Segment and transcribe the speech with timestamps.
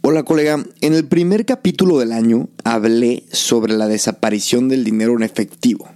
[0.00, 5.24] Hola colega, en el primer capítulo del año hablé sobre la desaparición del dinero en
[5.24, 5.88] efectivo.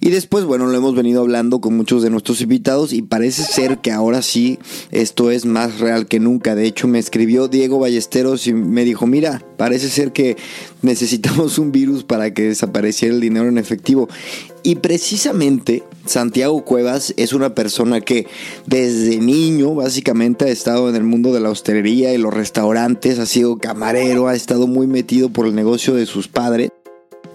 [0.00, 3.78] Y después, bueno, lo hemos venido hablando con muchos de nuestros invitados y parece ser
[3.78, 4.58] que ahora sí
[4.92, 6.54] esto es más real que nunca.
[6.54, 10.36] De hecho, me escribió Diego Ballesteros y me dijo, mira, parece ser que
[10.80, 14.08] necesitamos un virus para que desapareciera el dinero en efectivo.
[14.66, 18.26] Y precisamente Santiago Cuevas es una persona que
[18.64, 23.26] desde niño básicamente ha estado en el mundo de la hostelería y los restaurantes, ha
[23.26, 26.70] sido camarero, ha estado muy metido por el negocio de sus padres.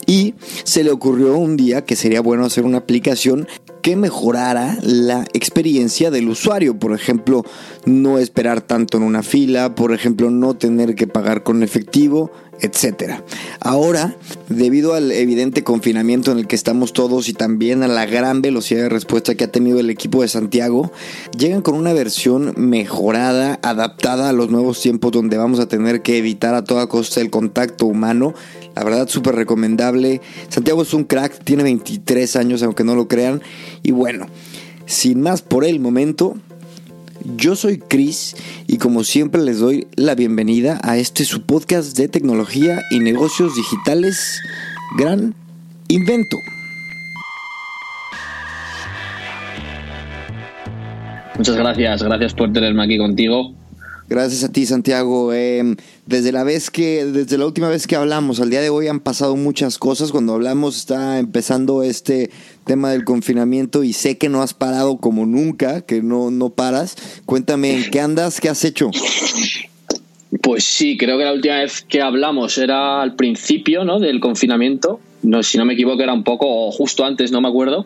[0.08, 3.48] Y se le ocurrió un día que sería bueno hacer una aplicación
[3.84, 6.80] que mejorara la experiencia del usuario.
[6.80, 7.46] Por ejemplo,
[7.86, 13.22] no esperar tanto en una fila, por ejemplo, no tener que pagar con efectivo, etc.
[13.60, 14.16] Ahora,
[14.48, 18.84] debido al evidente confinamiento en el que estamos todos y también a la gran velocidad
[18.84, 20.92] de respuesta que ha tenido el equipo de Santiago,
[21.38, 26.18] llegan con una versión mejorada, adaptada a los nuevos tiempos donde vamos a tener que
[26.18, 28.34] evitar a toda costa el contacto humano
[28.76, 30.22] la verdad, súper recomendable.
[30.48, 33.42] Santiago es un crack, tiene 23 años, aunque no lo crean.
[33.84, 34.28] Y bueno,
[34.86, 36.38] sin más por el momento,
[37.24, 38.36] yo soy Chris
[38.68, 43.56] y como siempre les doy la bienvenida a este su podcast de tecnología y negocios
[43.56, 44.42] digitales.
[44.98, 45.36] Gran
[45.88, 46.38] invento.
[51.38, 53.59] Muchas gracias, gracias por tenerme aquí contigo.
[54.10, 55.34] Gracias a ti, Santiago.
[55.34, 55.76] Em,
[56.08, 59.02] desde la vez que, desde la última vez que hablamos, al día de hoy han
[59.02, 60.12] pasado muchas cosas.
[60.12, 62.32] Cuando hablamos está empezando este
[62.66, 66.96] tema del confinamiento y sé que no has parado como nunca, que no, no paras.
[67.28, 68.42] Cuéntame, ¿en qué andas?
[68.42, 68.90] ¿Qué has hecho?
[70.42, 74.00] Pues sí, creo que la última vez que hablamos era al principio ¿no?
[74.00, 77.86] del confinamiento no, si no me equivoco era un poco justo antes, no me acuerdo.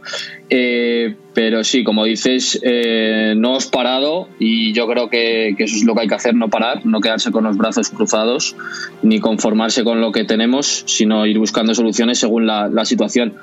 [0.49, 5.83] Eh, pero sí, como dices, eh, no os parado y yo creo que, eso es
[5.83, 8.55] lo que hay que hacer, no parar, no quedarse con los brazos cruzados,
[9.01, 13.33] ni conformarse con lo que tenemos, sino ir buscando soluciones según la, situación.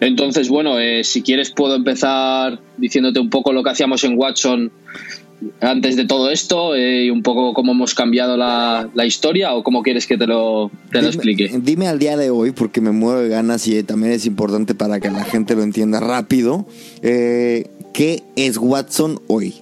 [0.00, 4.72] Entonces, bueno, eh, si quieres puedo empezar diciéndote un poco lo que hacíamos en Watson
[5.60, 9.82] antes de todo esto eh, y un poco cómo hemos cambiado la, historia o cómo
[9.82, 11.50] quieres que te lo, te lo explique?
[11.62, 15.00] Dime al día de hoy, porque me muero de ganas y también es importante para
[15.00, 16.66] que la gente lo entienda rápido.
[17.02, 19.54] Eh, ¿Qué es Watson hoy?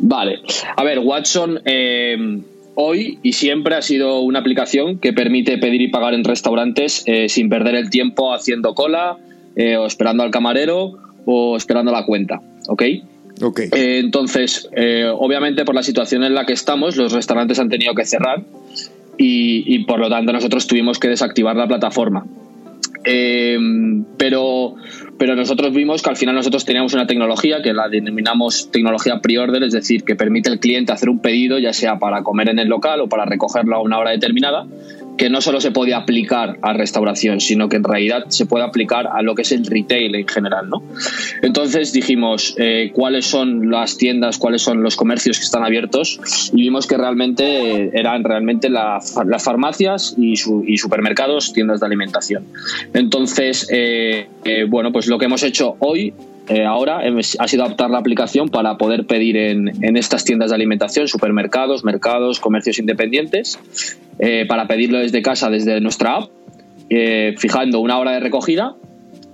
[0.00, 0.40] Vale,
[0.76, 2.40] a ver, Watson eh,
[2.74, 7.48] hoy y siempre ha sido una aplicación que permite pedir y pagar en restaurantes sin
[7.48, 9.16] perder el tiempo haciendo cola
[9.56, 12.82] o esperando al camarero o esperando la cuenta, ¿ok?
[13.72, 17.94] Eh, entonces, eh, obviamente por la situación en la que estamos, los restaurantes han tenido
[17.94, 18.42] que cerrar
[19.16, 22.24] y, por lo tanto nosotros tuvimos que desactivar la plataforma.
[23.04, 23.58] Eh,
[24.16, 24.74] pero,
[25.18, 29.62] pero nosotros vimos que al final nosotros teníamos una tecnología que la denominamos tecnología pre-order,
[29.62, 32.68] es decir, que permite al cliente hacer un pedido, ya sea para comer en el
[32.68, 34.66] local o para recogerlo a una hora determinada,
[35.18, 39.08] que no solo se puede aplicar a restauración, sino que en realidad se puede aplicar
[39.08, 40.82] a lo que es el retail en general, ¿no?
[41.42, 46.62] Entonces dijimos eh, cuáles son las tiendas, cuáles son los comercios que están abiertos y
[46.62, 52.46] vimos que realmente eran realmente las farmacias y, supermercados, tiendas de alimentación.
[52.94, 56.14] Entonces, eh, eh, bueno, pues lo que hemos hecho hoy
[56.48, 57.00] eh, ahora
[57.38, 62.40] ha sido adaptar la aplicación para poder pedir en, estas tiendas de alimentación, supermercados, mercados,
[62.40, 63.58] comercios independientes,
[64.18, 66.30] eh, para pedirlo desde casa, desde nuestra app,
[66.88, 68.76] eh, fijando una hora de recogida.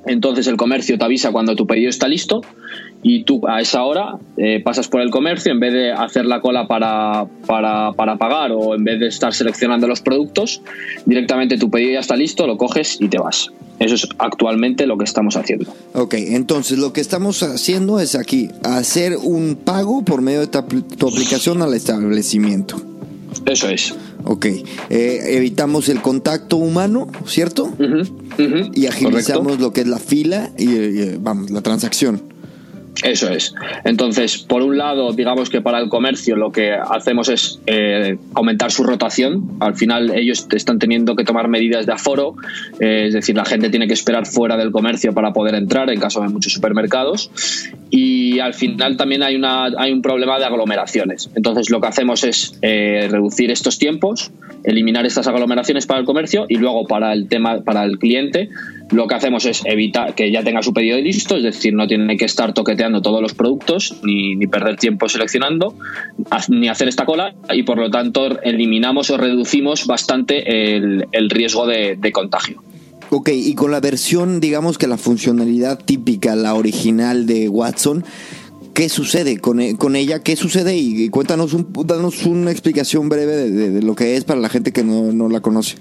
[0.07, 2.43] Entonces el comercio te avisa cuando tu pedido está listo
[3.03, 4.19] y tú a esa hora
[4.63, 8.75] pasas por el comercio, en vez de hacer la cola para, para, para, pagar o
[8.75, 10.61] en vez de estar seleccionando los productos,
[11.07, 13.51] directamente tu pedido ya está listo, lo coges y te vas.
[13.79, 15.73] Eso es actualmente lo que estamos haciendo.
[15.95, 21.09] Ok, entonces lo que estamos haciendo es aquí, hacer un pago por medio de tu
[21.09, 22.81] aplicación al establecimiento.
[23.47, 23.95] Eso es.
[24.25, 27.73] Ok, eh, evitamos el contacto humano, ¿cierto?
[28.75, 32.34] y agilizamos lo que es la fila y, y vamos, la transacción.
[33.05, 33.55] Eso es.
[33.85, 38.73] Entonces, por un lado, digamos que para el comercio lo que hacemos es eh, aumentar
[38.73, 39.59] su rotación.
[39.61, 42.35] Al final ellos están teniendo que tomar medidas de aforo,
[42.81, 46.01] eh, es decir, la gente tiene que esperar fuera del comercio para poder entrar en
[46.01, 47.31] caso de muchos supermercados.
[47.91, 51.31] y al final también hay, una, hay un problema de aglomeraciones.
[51.35, 54.33] Entonces lo que hacemos es eh, reducir estos tiempos,
[54.65, 58.49] eliminar estas aglomeraciones para el comercio y luego para el tema para el cliente
[58.95, 62.17] lo que hacemos es evitar que ya tenga su pedido listo, es decir, no tiene
[62.17, 65.75] que estar toqueteando todos los productos ni, perder tiempo seleccionando
[66.49, 71.97] ni hacer esta cola y por lo tanto eliminamos o reducimos bastante el, riesgo de,
[71.97, 72.63] de contagio.
[73.11, 78.05] Ok, y con la versión, digamos que la funcionalidad típica, la original de Watson,
[78.75, 80.21] ¿qué sucede con, e, con ella?
[80.21, 80.77] ¿Qué sucede?
[80.77, 84.73] Y, cuéntanos, un, danos una explicación breve de, de, lo que es para la gente
[84.73, 85.77] que no, no la conoce.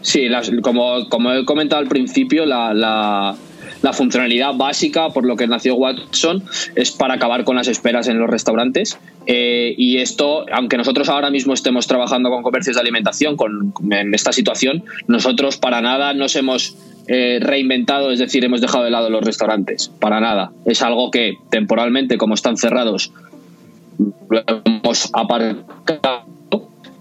[0.00, 0.98] Sí, las, como,
[1.32, 3.36] he comentado al principio, la, la,
[3.82, 6.42] la funcionalidad básica por lo que nació Watson
[6.74, 8.98] es para acabar con las esperas en los restaurantes.
[9.26, 14.14] Eh, y esto, aunque nosotros ahora mismo estemos trabajando con comercios de alimentación con, en
[14.14, 16.76] esta situación, nosotros para nada nos hemos
[17.08, 19.88] eh, reinventado, es decir, hemos dejado de lado los restaurantes.
[20.00, 20.52] Para nada.
[20.64, 23.12] Es algo que temporalmente, como están cerrados,
[24.30, 26.24] lo hemos aparcado.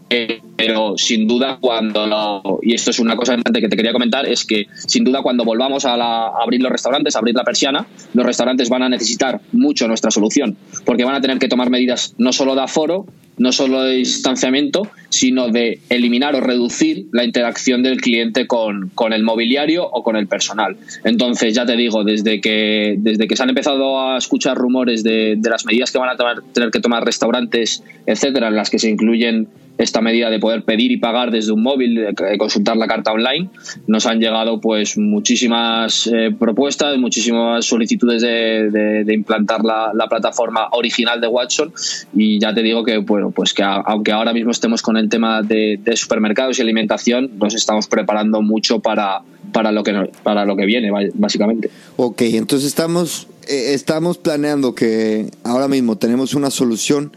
[0.09, 4.25] Eh, pero sin duda cuando y esto es una cosa importante que te quería comentar
[4.28, 7.86] es que sin duda cuando volvamos a, la, abrir los restaurantes a abrir la persiana
[8.14, 12.14] los restaurantes van a necesitar mucho nuestra solución porque van a tener que tomar medidas
[12.18, 13.06] no solo de aforo
[13.38, 19.14] no solo de distanciamiento sino de eliminar o reducir la interacción del cliente con, con
[19.14, 20.75] el mobiliario o con el personal.
[21.04, 25.36] Entonces ya te digo desde que desde que se han empezado a escuchar rumores de,
[25.38, 26.18] de las medidas que van a
[26.52, 30.91] tener que tomar restaurantes etcétera en las que se incluyen esta medida de poder pedir
[30.91, 32.07] y pagar desde un móvil,
[32.38, 33.50] consultar la carta online,
[33.85, 41.19] nos han llegado pues muchísimas eh, propuestas, muchísimas solicitudes de, implantar la, la, plataforma original
[41.19, 41.74] de Watson
[42.13, 45.41] y ya te digo que bueno pues que aunque ahora mismo estemos con el tema
[45.41, 49.21] de, de, supermercados y alimentación, nos estamos preparando mucho para,
[49.51, 51.69] para lo que para lo que viene básicamente.
[51.97, 57.15] Ok, entonces estamos eh, estamos planeando que ahora mismo tenemos una solución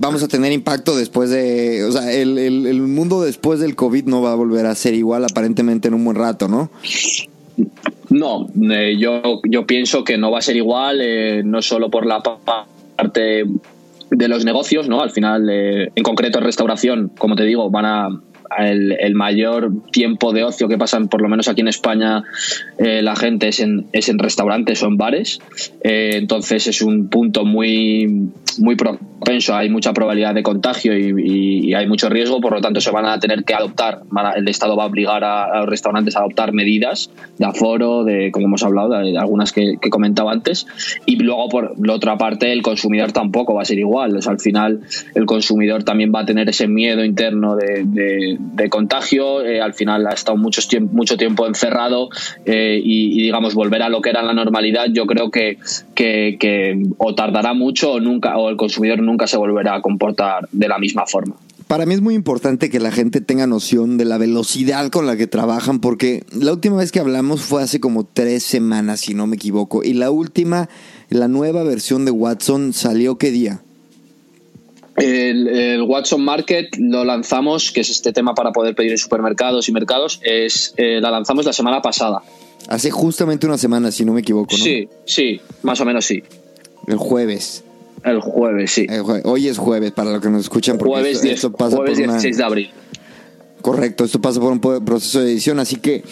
[0.00, 4.22] vamos a tener impacto después de, o sea, el, el, mundo después del COVID no
[4.22, 6.70] va a volver a ser igual aparentemente en un buen rato, ¿no?
[8.08, 12.06] No, eh, yo, yo pienso que no va a ser igual, eh, no solo por
[12.06, 13.44] la parte
[14.10, 15.02] de los negocios, ¿no?
[15.02, 18.08] Al final, eh, en concreto en restauración, como te digo, van a
[18.58, 22.24] el, mayor tiempo de ocio que pasan, por lo menos aquí en España,
[22.78, 25.40] eh, la gente es en, es en restaurantes o en bares.
[25.82, 31.86] Eh, entonces es un punto muy, muy propenso, hay mucha probabilidad de contagio y, hay
[31.86, 34.02] mucho riesgo, por lo tanto se van a tener que adoptar,
[34.36, 38.46] el Estado va a obligar a, los restaurantes a adoptar medidas de aforo, de como
[38.46, 40.66] hemos hablado, de, algunas que, comentaba antes.
[41.06, 44.16] Y luego, por la otra parte, el consumidor tampoco va a ser igual.
[44.16, 44.80] O sea, al final,
[45.14, 50.06] el consumidor también va a tener ese miedo interno de de contagio, eh, al final
[50.06, 52.08] ha estado mucho tiempo, mucho tiempo encerrado
[52.44, 55.58] eh, y, y, digamos volver a lo que era la normalidad yo creo que,
[55.94, 60.48] que, que, o tardará mucho o nunca o el consumidor nunca se volverá a comportar
[60.52, 61.36] de la misma forma.
[61.66, 65.16] Para mí es muy importante que la gente tenga noción de la velocidad con la
[65.16, 69.28] que trabajan porque la última vez que hablamos fue hace como tres semanas si no
[69.28, 70.68] me equivoco y la última,
[71.10, 73.62] la nueva versión de Watson salió qué día?
[75.00, 79.68] El, el, Watson Market lo lanzamos, que es este tema para poder pedir en supermercados
[79.68, 82.22] y mercados, es eh, la lanzamos la semana pasada.
[82.68, 84.62] Hace justamente una semana, si no me equivoco, ¿no?
[84.62, 86.22] Sí, sí, más o menos sí.
[86.86, 87.64] El jueves.
[88.04, 88.86] El jueves, sí.
[88.88, 89.02] El.
[89.24, 90.76] Hoy es jueves, para los que nos escuchan.
[90.76, 92.12] Porque jueves, esto, 10, esto pasa jueves por una...
[92.14, 92.70] 16 de abril.
[93.62, 96.02] Correcto, esto pasa por un proceso de edición, así que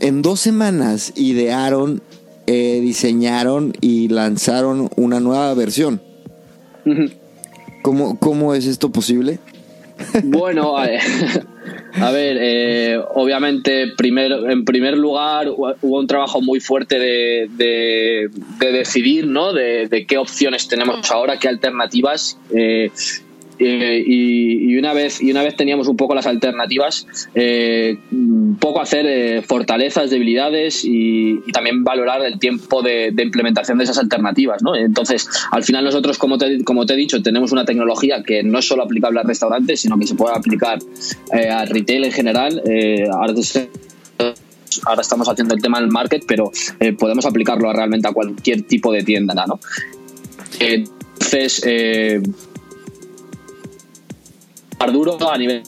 [0.00, 2.02] en dos semanas idearon,
[2.46, 6.00] eh, diseñaron y lanzaron una nueva versión.
[6.86, 7.12] Uh -huh.
[7.84, 9.40] ¿Cómo, ¿Cómo es esto posible?
[10.22, 10.84] Bueno, a,
[12.00, 18.72] a ver, eh, obviamente, en primer lugar, hubo un trabajo muy fuerte de, de, de
[18.72, 19.52] decidir, ¿no?
[19.52, 22.38] De, de, qué opciones tenemos ahora, qué alternativas.
[22.56, 22.90] Eh,
[23.58, 27.98] eh, y, una vez y una vez teníamos un poco las alternativas eh,
[28.58, 34.62] poco hacer eh, fortalezas debilidades y, también valorar el tiempo de, implementación de esas alternativas
[34.62, 34.74] ¿no?
[34.74, 38.58] entonces al final nosotros como te, como te he dicho tenemos una tecnología que no
[38.58, 40.78] es solo aplicable a restaurantes sino que se puede aplicar
[41.32, 42.62] a retail en general
[44.84, 46.50] ahora estamos haciendo el tema del market, pero
[46.98, 49.60] podemos aplicarlo realmente a cualquier tipo de tienda, ¿no?
[50.58, 52.20] Entonces, eh,
[54.92, 55.62] duro a nivel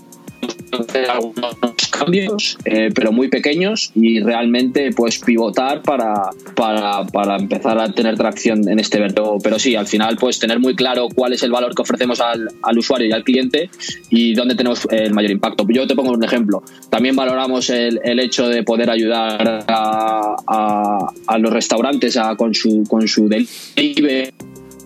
[0.93, 1.57] de algunos
[1.91, 8.17] cambios, eh, pero muy pequeños y realmente pues pivotar para, para, para, empezar a tener
[8.17, 9.39] tracción en este verbo.
[9.43, 12.49] Pero sí, al final pues tener muy claro cuál es el valor que ofrecemos al,
[12.63, 13.71] al usuario y al cliente
[14.11, 15.67] y dónde tenemos el mayor impacto.
[15.69, 16.63] Yo te pongo un ejemplo.
[16.91, 22.55] También valoramos el, el hecho de poder ayudar a, a, a los restaurantes a, con
[22.55, 24.33] su, con su delivery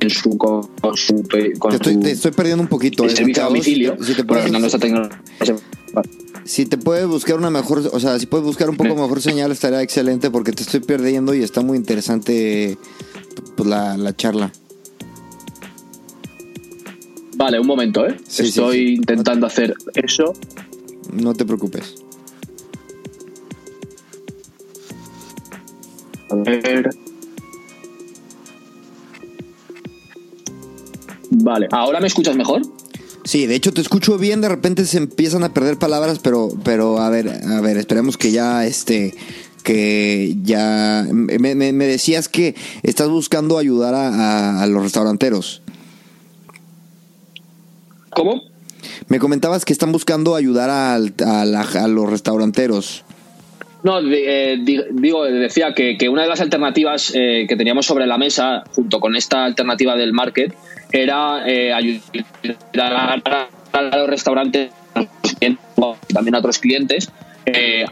[0.00, 0.62] en su, con,
[0.97, 1.14] su,
[1.59, 3.04] con te, estoy, te estoy perdiendo un poquito.
[3.04, 3.97] El servicio a domicilio.
[4.02, 4.69] Si te, puedes, no
[6.45, 9.52] si te puedes buscar una mejor, o sea, si puedes buscar un poco mejor señal
[9.52, 12.78] estaría excelente porque te estoy perdiendo y está muy interesante
[13.57, 14.50] pues, la, la charla.
[17.37, 18.16] Vale, un momento, ¿eh?
[18.38, 20.35] Estoy intentando hacer eso.
[21.12, 21.95] No te preocupes.
[26.30, 26.90] A ver.
[31.30, 32.62] Vale, ¿ahora me escuchas mejor?
[33.25, 36.99] Sí, de hecho te escucho bien, de repente se empiezan a perder palabras, pero, pero
[36.99, 39.14] a ver, a ver, esperemos que ya este
[39.62, 41.54] que ya me,
[41.87, 45.62] decías que estás buscando ayudar a, los restauranteros.
[48.10, 48.40] ¿Cómo?
[49.08, 53.04] Me comentabas que están buscando ayudar a, a los restauranteros.
[53.82, 58.62] No, eh, digo, decía que, una de las alternativas eh, que teníamos sobre la mesa,
[58.72, 60.54] junto con esta alternativa del market,
[60.92, 63.22] era eh, ayudar
[63.72, 64.70] a los restaurantes
[66.12, 67.10] también a otros clientes
[67.47, 67.85] eh,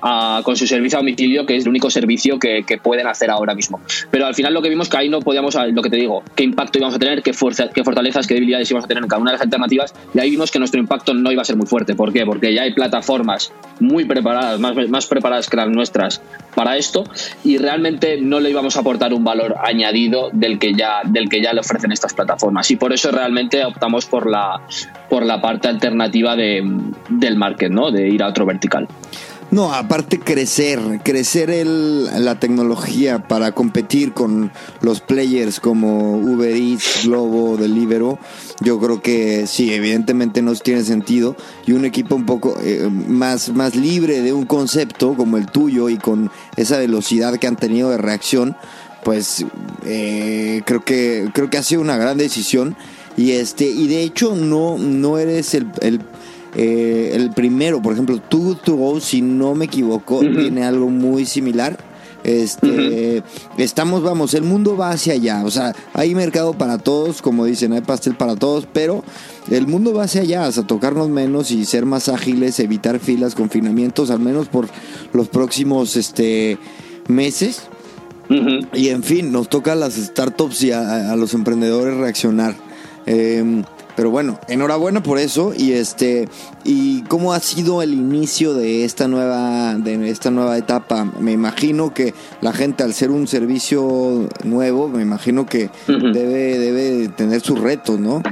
[0.43, 3.81] con su servicio a domicilio, que es el único servicio que, pueden hacer ahora mismo.
[4.11, 6.45] Pero al final lo que vimos que ahí no podíamos, lo que te digo, qué
[6.45, 9.21] impacto íbamos a tener, qué, fuerza, qué fortalezas, qué debilidades íbamos a tener en cada
[9.21, 11.67] una de las alternativas, y ahí vimos que nuestro impacto no iba a ser muy
[11.67, 11.95] fuerte.
[11.95, 12.25] ¿Por qué?
[12.25, 16.23] Porque ya hay plataformas muy preparadas, más, más preparadas que las nuestras
[16.55, 17.05] para esto,
[17.45, 21.43] y realmente no le íbamos a aportar un valor añadido del que ya, del que
[21.43, 22.71] ya le ofrecen estas plataformas.
[22.71, 24.61] Y por eso realmente optamos por la,
[25.09, 26.63] por la parte alternativa de,
[27.09, 27.91] del market, ¿no?
[27.91, 28.89] De ir a otro vertical.
[29.51, 34.53] No, aparte crecer, crecer el, la tecnología para competir con
[34.83, 38.19] los players como Uber Eats, Globo, Deliveroo,
[38.61, 41.35] yo creo que sí, evidentemente no tiene sentido.
[41.67, 45.89] Y un equipo un poco eh, más, más libre de un concepto como el tuyo
[45.89, 48.55] y con esa velocidad que han tenido de reacción,
[49.03, 49.47] pues
[49.87, 52.77] eh, creo que creo que ha sido una gran decisión.
[53.17, 56.01] Y este, y de hecho no, no eres el, el
[56.55, 61.25] eh, el primero, por ejemplo, Too to Go, si no me equivoco, tiene algo muy
[61.25, 61.79] similar.
[62.25, 63.23] Este,
[63.59, 65.45] estamos, vamos, el mundo va hacia allá.
[65.45, 69.05] O sea, hay mercado para todos, como dicen, hay pastel para todos, pero
[69.51, 74.11] el mundo va hacia allá, hasta tocarnos menos y ser más ágiles, evitar filas, confinamientos,
[74.11, 74.69] al menos por
[75.13, 76.59] los próximos este,
[77.09, 77.63] meses.
[78.75, 82.55] Y en fin, nos toca a las startups y a, los emprendedores reaccionar.
[83.07, 83.63] Eh,
[83.99, 86.29] pero bueno, enhorabuena por eso y este
[86.63, 91.05] y cómo ha sido el inicio de esta nueva de esta nueva etapa.
[91.19, 97.09] Me imagino que la gente al ser un servicio nuevo, me imagino que debe debe
[97.09, 98.23] tener sus retos, ¿no?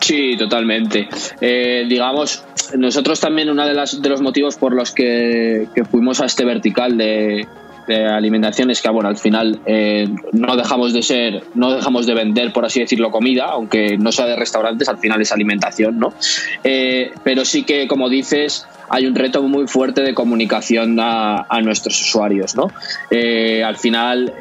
[0.00, 1.06] Sí, totalmente.
[1.42, 6.24] Eh, digamos, nosotros también uno de, las, de los motivos por los que fuimos a
[6.24, 7.46] este vertical de,
[7.88, 12.14] de alimentación es que bueno al final eh, no dejamos de ser no dejamos de
[12.14, 16.12] vender por así decirlo comida aunque no sea de restaurantes al final es alimentación no
[16.62, 22.00] eh, pero sí que como dices hay un reto muy fuerte de comunicación a, nuestros
[22.00, 22.70] usuarios no
[23.10, 24.34] eh, al final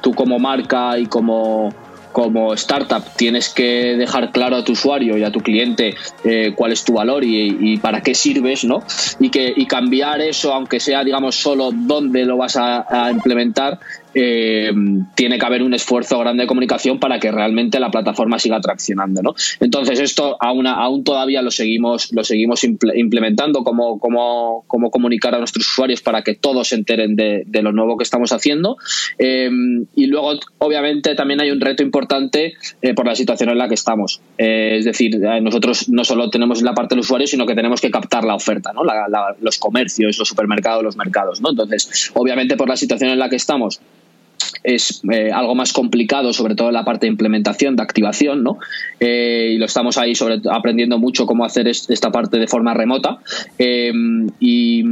[0.00, 1.72] tú como marca y como
[2.16, 5.94] como startup tienes que dejar claro a tu usuario y a tu cliente
[6.24, 8.82] eh, cuál es tu valor y, para qué sirves, ¿no?
[9.20, 13.78] Y que y cambiar eso, aunque sea, digamos, solo dónde lo vas a implementar,
[14.18, 14.72] eh,
[15.14, 19.20] tiene que haber un esfuerzo grande de comunicación para que realmente la plataforma siga traccionando.
[19.20, 19.34] ¿no?
[19.60, 25.68] Entonces, esto aún, todavía lo seguimos, lo seguimos implementando, cómo, cómo, cómo comunicar a nuestros
[25.68, 28.78] usuarios para que todos se enteren de, lo nuevo que estamos haciendo.
[29.18, 29.50] Eh,
[29.94, 33.74] y luego, obviamente, también hay un reto importante eh, por la situación en la que
[33.74, 34.22] estamos.
[34.38, 38.24] es decir, nosotros no solo tenemos la parte del usuario, sino que tenemos que captar
[38.24, 38.80] la oferta, ¿no?
[39.42, 41.42] los comercios, los supermercados, los mercados.
[41.42, 41.50] ¿no?
[41.50, 43.78] Entonces, obviamente, por la situación en la que estamos,
[44.62, 48.58] es eh, algo más complicado, sobre todo en la parte de implementación, de activación, ¿no?
[49.00, 53.18] Eh, y lo estamos ahí sobre, aprendiendo mucho cómo hacer esta parte de forma remota.
[53.58, 53.92] Eh,
[54.40, 54.82] y,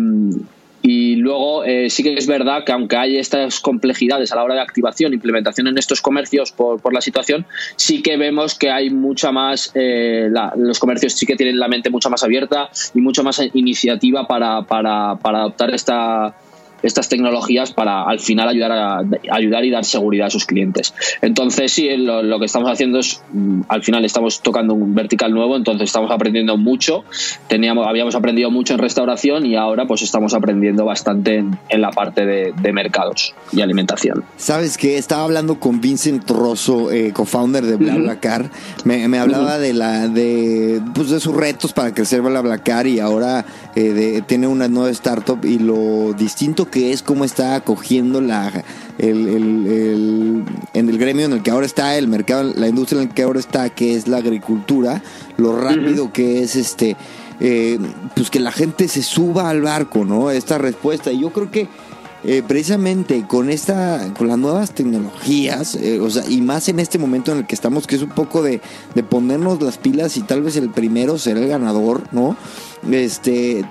[1.16, 5.14] luego sí que es verdad que aunque hay estas complejidades a la hora de activación,
[5.14, 7.46] implementación en estos comercios por, por la situación,
[7.76, 12.10] sí que vemos que hay mucha más, los comercios sí que tienen la mente mucho
[12.10, 16.36] más abierta y mucho más iniciativa para, para, para adoptar esta
[16.84, 20.94] estas tecnologías para al final ayudar a ayudar y dar seguridad a sus clientes.
[21.22, 25.56] Entonces sí, lo, que estamos haciendo es mm, al final estamos tocando un vertical nuevo,
[25.56, 27.04] entonces estamos aprendiendo mucho.
[27.48, 32.24] Teníamos, habíamos aprendido mucho en restauración y ahora pues estamos aprendiendo bastante en, la parte
[32.26, 34.24] de, mercados y alimentación.
[34.36, 38.50] Sabes que estaba hablando con Vincent Rosso, eh, co-founder de BlaBlaCar,
[38.84, 43.44] me, me, hablaba de la de pues de sus retos para crecer BlaBlaCar y ahora
[43.76, 48.64] eh, tiene una nueva startup y lo distinto que es cómo está acogiendo la,
[48.98, 53.22] en el gremio en el que ahora está, el mercado, la industria en el que
[53.22, 55.00] ahora está, que es la agricultura,
[55.36, 56.96] lo rápido que es este,
[57.38, 57.78] eh,
[58.16, 60.32] pues que la gente se suba al barco, ¿no?
[60.32, 61.12] Esta respuesta.
[61.12, 61.68] Y yo creo que
[62.24, 66.98] eh, precisamente con esta, con las nuevas tecnologías, eh, o sea, y más en este
[66.98, 68.60] momento en el que estamos, que es un poco de,
[68.96, 72.36] de ponernos las pilas y tal vez el primero será el ganador, ¿no?
[72.90, 73.64] Este,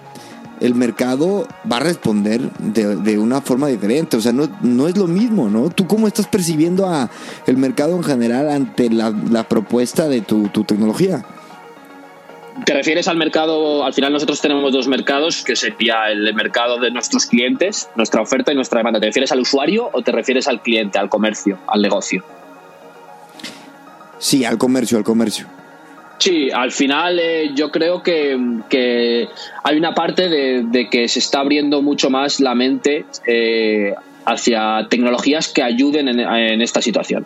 [0.63, 4.15] el mercado va a responder de, una forma diferente.
[4.15, 5.69] O sea, no, no, es lo mismo, ¿no?
[5.69, 7.09] ¿Tú cómo estás percibiendo a
[7.45, 11.25] el mercado en general ante la, propuesta de tu, tecnología?
[12.65, 13.83] ¿Te refieres al mercado?
[13.83, 18.53] Al final nosotros tenemos dos mercados, que sería el mercado de nuestros clientes, nuestra oferta
[18.53, 19.01] y nuestra demanda.
[19.01, 22.23] ¿Te refieres al usuario o te refieres al cliente, al comercio, al negocio?
[24.17, 25.45] Sí, al comercio, al comercio.
[26.17, 29.27] Sí, al final eh, yo creo que,
[29.63, 33.93] hay una parte de, que se está abriendo mucho más la mente eh,
[34.25, 37.25] hacia tecnologías que ayuden en, esta situación.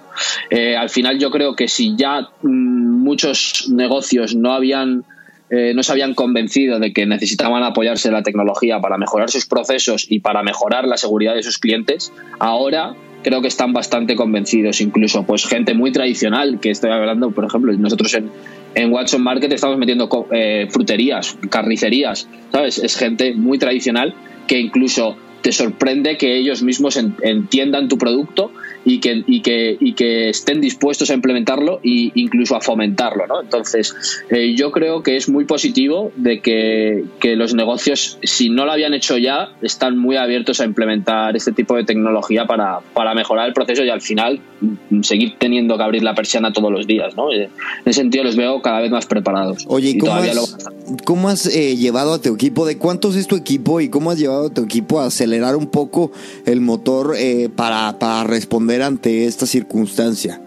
[0.50, 5.06] Eh, al final yo creo que si ya mm, muchos negocios no habían
[5.50, 10.06] no se habían convencido de que necesitaban apoyarse en la tecnología para mejorar sus procesos
[10.10, 15.24] y para mejorar la seguridad de sus clientes, ahora creo que están bastante convencidos, incluso
[15.24, 18.30] pues gente muy tradicional, que estoy hablando, por ejemplo, nosotros en,
[18.78, 22.78] en Watson Market estamos metiendo eh, fruterías, carnicerías, ¿sabes?
[22.78, 24.14] Es gente muy tradicional
[24.46, 28.52] que incluso te sorprende que ellos mismos entiendan tu producto
[28.86, 33.28] y que, y que, y que estén dispuestos a implementarlo e incluso a fomentarlo.
[33.28, 33.42] ¿no?
[33.42, 33.94] Entonces,
[34.30, 38.72] eh, yo creo que es muy positivo de que, que, los negocios, si no lo
[38.72, 43.48] habían hecho ya, están muy abiertos a implementar este tipo de tecnología para, para mejorar
[43.48, 47.16] el proceso y al final mm, seguir teniendo que abrir la persiana todos los días.
[47.16, 47.32] ¿no?
[47.32, 47.50] En
[47.86, 49.66] ese sentido, los veo cada vez más preparados.
[49.68, 50.58] Oye, ¿y cómo has,
[51.04, 52.66] ¿cómo has eh, llevado a tu equipo?
[52.66, 55.68] ¿De cuántos es tu equipo y cómo has llevado a tu equipo a acelerar un
[55.68, 56.12] poco
[56.46, 60.42] el motor eh, para, para responder ante esta circunstancia?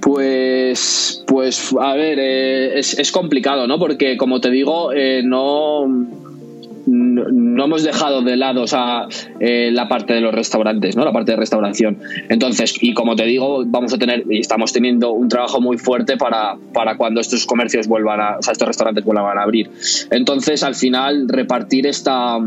[0.00, 3.78] Pues, pues, a ver, eh, es, complicado, ¿no?
[3.78, 5.86] Porque, como te digo, eh, no,
[6.86, 9.08] no, hemos dejado de lado o
[9.40, 11.04] eh, la parte de los restaurantes, ¿no?
[11.04, 11.98] La parte de restauración.
[12.28, 16.16] Entonces, y como te digo, vamos a tener y estamos teniendo un trabajo muy fuerte
[16.16, 19.70] para, para cuando estos comercios vuelvan a, o sea, estos restaurantes vuelvan a abrir.
[20.10, 22.38] Entonces, al final, repartir esta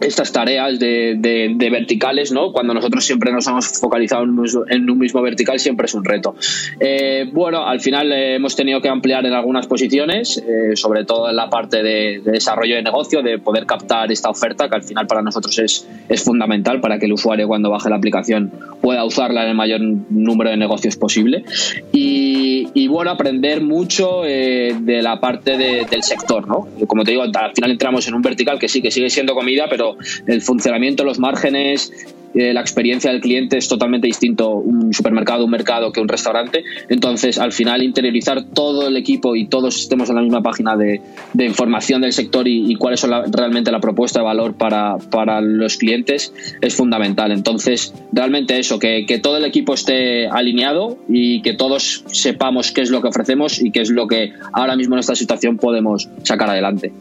[0.00, 2.52] estas tareas de, verticales, ¿no?
[2.52, 6.34] Cuando nosotros siempre nos hemos focalizado en un mismo, vertical, siempre es un reto.
[6.80, 11.28] Eh, bueno, al final eh, hemos tenido que ampliar en algunas posiciones, eh, sobre todo
[11.28, 15.06] en la parte de, desarrollo de negocio, de poder captar esta oferta, que al final
[15.06, 19.42] para nosotros es, es fundamental para que el usuario cuando baje la aplicación pueda usarla
[19.42, 21.44] en el mayor número de negocios posible.
[21.92, 26.68] Y, y bueno, aprender mucho de la parte del sector, ¿no?
[26.86, 29.66] Como te digo, al final entramos en un vertical que sí, que sigue siendo comida,
[29.68, 29.87] pero
[30.26, 31.92] el funcionamiento, los márgenes,
[32.34, 36.64] eh, la experiencia del cliente es totalmente distinto un supermercado, un mercado que un restaurante.
[36.88, 41.00] Entonces, al final, interiorizar todo el equipo y todos estemos en la misma página de,
[41.38, 46.32] información del sector y, cuál es realmente la propuesta de valor para, para, los clientes
[46.60, 47.32] es fundamental.
[47.32, 52.82] Entonces, realmente eso, que, que todo el equipo esté alineado y que todos sepamos qué
[52.82, 56.08] es lo que ofrecemos y qué es lo que ahora mismo en esta situación podemos
[56.22, 56.92] sacar adelante.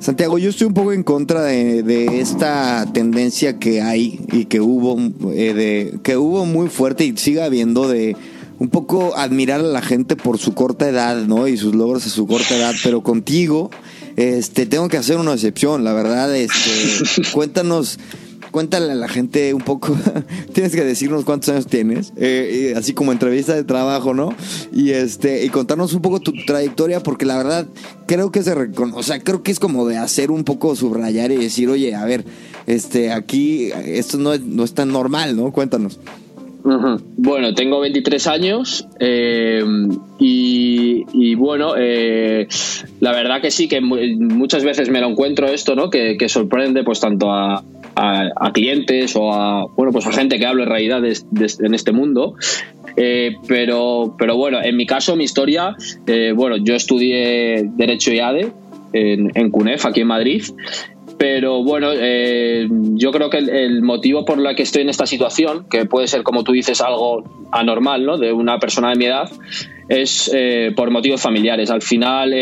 [0.00, 4.98] Santiago, yo estoy un poco en contra de, esta tendencia que hay y que hubo,
[5.32, 8.16] eh, de, que hubo muy fuerte y sigue habiendo de
[8.58, 11.48] un poco admirar a la gente por su corta edad, ¿no?
[11.48, 13.70] Y sus logros a su corta edad, pero contigo,
[14.16, 17.98] este, tengo que hacer una excepción, la verdad, este, cuéntanos
[18.54, 19.96] cuéntale a la gente un poco,
[20.52, 24.32] tienes que decirnos cuántos años tienes, eh, así como entrevista de trabajo, ¿no?
[24.72, 27.66] Y este y contarnos un poco tu trayectoria, porque la verdad
[28.06, 31.32] creo que se reconoce, o sea, creo que es como de hacer un poco subrayar
[31.32, 32.24] y decir, oye, a ver,
[32.68, 35.50] este, aquí esto no es, no tan normal, ¿no?
[35.50, 35.98] Cuéntanos.
[37.16, 39.64] Bueno, tengo 23 años eh,
[40.20, 42.46] y, bueno, eh,
[43.00, 45.90] la verdad que sí, que muchas veces me lo encuentro esto, ¿no?
[45.90, 47.64] Que, que sorprende pues tanto a,
[47.96, 51.26] a, clientes o a, bueno, pues a gente que hable realidades
[51.60, 52.34] en este mundo.
[52.96, 55.76] Eh, pero, pero bueno, en mi caso, mi historia,
[56.06, 58.52] eh, bueno, yo estudié Derecho y ADE
[58.92, 60.44] en, en CUNEF, aquí en Madrid,
[61.18, 65.66] pero bueno, eh, yo creo que el, motivo por el que estoy en esta situación,
[65.68, 68.18] que puede ser, como tú dices, algo anormal, ¿no?
[68.18, 69.28] De una persona de mi edad,
[69.88, 70.30] es
[70.76, 71.70] por motivos familiares.
[71.70, 72.32] Al final,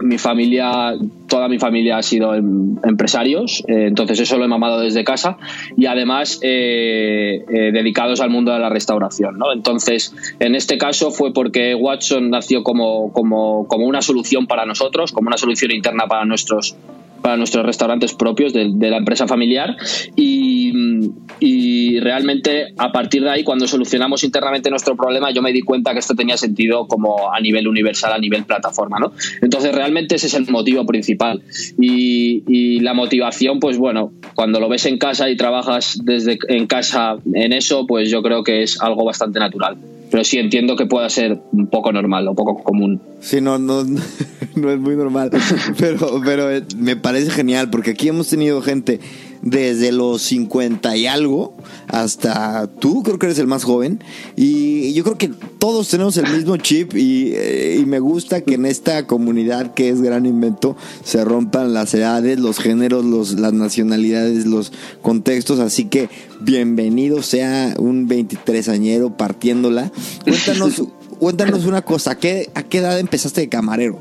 [0.00, 0.94] mi familia,
[1.28, 5.36] toda mi familia ha sido em, empresarios, eh, entonces eso lo he mamado desde casa
[5.76, 9.38] y además eh, eh, dedicados al mundo de la restauración.
[9.38, 9.52] ¿no?
[9.52, 15.12] Entonces, en este caso fue porque Watson nació como, como, como una solución para nosotros,
[15.12, 16.76] como una solución interna para nuestros
[17.24, 19.78] para nuestros restaurantes propios de, la empresa familiar
[20.14, 25.94] y, realmente a partir de ahí, cuando solucionamos internamente nuestro problema, yo me di cuenta
[25.94, 29.12] que esto tenía sentido como a nivel universal, a nivel plataforma, ¿no?
[29.40, 31.40] Entonces realmente ese es el motivo principal.
[31.80, 36.66] Y, y la motivación, pues bueno, cuando lo ves en casa y trabajas desde en
[36.66, 39.78] casa en eso, pues yo creo que es algo bastante natural
[40.10, 43.00] pero sí entiendo que pueda ser un poco normal o poco común.
[43.20, 43.84] Sí, no, no,
[44.54, 45.30] no es muy normal,
[45.78, 49.00] pero, pero eh, me parece genial porque aquí hemos tenido gente
[49.44, 51.54] desde los 50 y algo
[51.88, 54.02] hasta tú, creo que eres el más joven.
[54.36, 58.64] Y yo creo que todos tenemos el mismo chip y, eh, me gusta que en
[58.64, 64.46] esta comunidad que es Gran Invento se rompan las edades, los géneros, los, las nacionalidades,
[64.46, 65.60] los contextos.
[65.60, 66.08] Así que
[66.44, 69.90] bienvenido sea un 23 añero partiéndola.
[70.24, 70.82] Cuéntanos,
[71.18, 73.98] cuéntanos una cosa, ¿a qué, ¿a qué edad empezaste de camarero?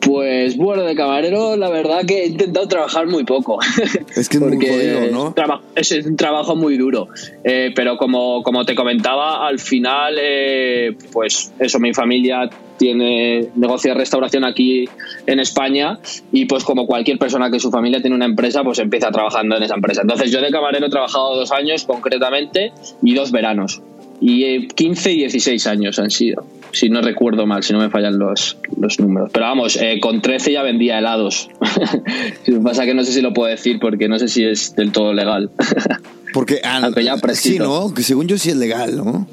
[0.00, 3.58] Pues bueno, de camarero la verdad que he intentado trabajar muy poco.
[4.16, 5.34] Es que es muy jodido, ¿no?
[5.74, 7.08] Es, un trabajo muy duro.
[7.44, 12.48] Eh, pero como, como te comentaba, al final, eh, pues eso, mi familia
[12.80, 14.88] tiene negocio de restauración aquí
[15.26, 15.98] en España
[16.32, 19.64] y pues como cualquier persona que su familia tiene una empresa, pues empieza trabajando en
[19.64, 20.00] esa empresa.
[20.00, 23.82] Entonces yo de camarero he trabajado dos años concretamente y dos veranos.
[24.22, 28.18] Y 15 y 16 años han sido si no recuerdo mal, si no me fallan
[28.18, 29.30] los, los números.
[29.32, 31.50] Pero vamos, eh, con 13 ya vendía helados.
[32.46, 34.74] lo que pasa que no sé si lo puedo decir porque no sé si es
[34.74, 35.50] del todo legal.
[36.32, 37.92] porque ah, ya sí, ¿no?
[37.92, 39.26] Que según yo sí es legal, ¿no?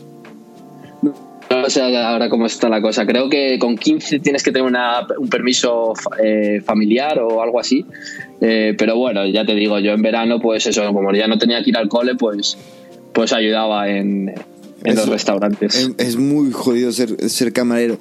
[1.50, 3.06] No sé ahora cómo está la cosa.
[3.06, 7.86] Creo que con 15 tienes que tener una, un permiso eh, familiar o algo así.
[8.42, 11.64] Eh, pero bueno, ya te digo, yo en verano, pues eso, como ya no tenía
[11.64, 12.58] que ir al cole, pues,
[13.14, 14.34] pues ayudaba en,
[14.84, 15.90] en los restaurantes.
[15.98, 17.98] Es, muy jodido ser, ser camarero.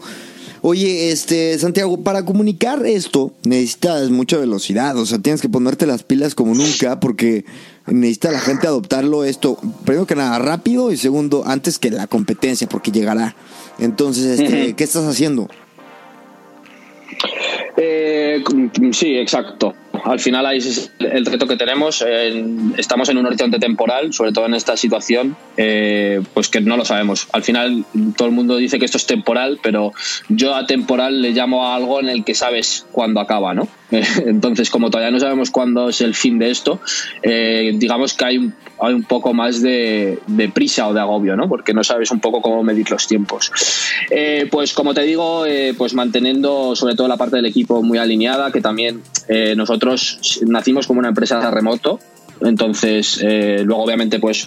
[0.68, 6.02] Oye, este, Santiago, para comunicar esto necesitas mucha velocidad, o sea, tienes que ponerte las
[6.02, 7.44] pilas como nunca porque
[7.86, 12.68] necesita la gente adoptarlo esto, primero que nada, rápido y segundo, antes que la competencia,
[12.68, 13.36] porque llegará.
[13.78, 15.48] Entonces, este, ¿qué estás haciendo?
[17.76, 18.42] Eh,
[18.90, 19.72] sí, exacto.
[20.06, 22.04] Al final ahí es el reto que tenemos.
[22.76, 26.84] estamos en un horizonte temporal, sobre todo en esta situación, eh, pues que no lo
[26.84, 27.26] sabemos.
[27.32, 27.84] Al final
[28.16, 29.92] todo el mundo dice que esto es temporal, pero
[30.28, 33.66] yo a temporal le llamo a algo en el que sabes cuándo acaba, ¿no?
[33.90, 36.80] Entonces, como todavía no sabemos cuándo es el fin de esto,
[37.22, 40.18] eh, digamos que hay un, hay un poco más de,
[40.54, 41.48] prisa o de agobio, ¿no?
[41.48, 43.50] Porque no sabes un poco cómo medir los tiempos.
[44.10, 45.44] Eh, pues como te digo,
[45.76, 49.02] pues manteniendo sobre todo la parte del equipo muy alineada, que también
[49.56, 49.95] nosotros
[50.46, 51.98] nacimos como una empresa remoto,
[52.40, 54.46] entonces luego obviamente pues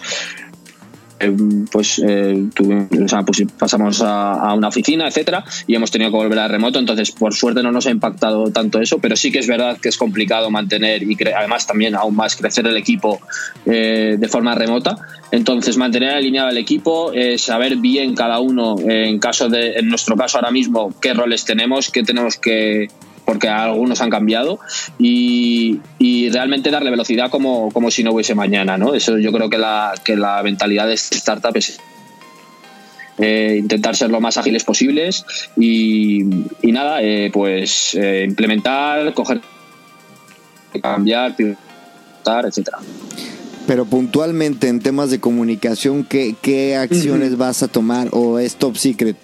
[1.22, 1.36] eh,
[1.70, 6.78] pues, eh, pues, pasamos a, una oficina, etcétera, y hemos tenido que volver a remoto.
[6.78, 9.90] Entonces, por suerte no nos ha impactado tanto eso, pero sí que es verdad que
[9.90, 13.20] es complicado mantener y además también aún más crecer el equipo
[13.66, 14.96] eh, de forma remota.
[15.30, 20.38] Entonces, mantener alineado el equipo, saber bien cada uno, en caso de, en nuestro caso
[20.38, 22.88] ahora mismo, qué roles tenemos, qué tenemos que
[23.30, 24.58] porque algunos han cambiado
[24.98, 25.78] y,
[26.32, 28.92] realmente darle velocidad como, como, si no hubiese mañana, ¿no?
[28.92, 31.78] Eso yo creo que la, que la mentalidad de startup es
[33.18, 35.24] eh, intentar ser lo más ágiles posibles
[35.56, 36.24] y,
[36.64, 39.40] nada, eh, pues eh, implementar, coger,
[40.82, 42.78] cambiar, pivotar, etcétera.
[43.68, 48.76] Pero puntualmente en temas de comunicación, ¿qué, qué acciones vas a tomar o es top
[48.76, 49.16] secret?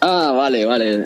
[0.00, 1.04] Ah, vale, vale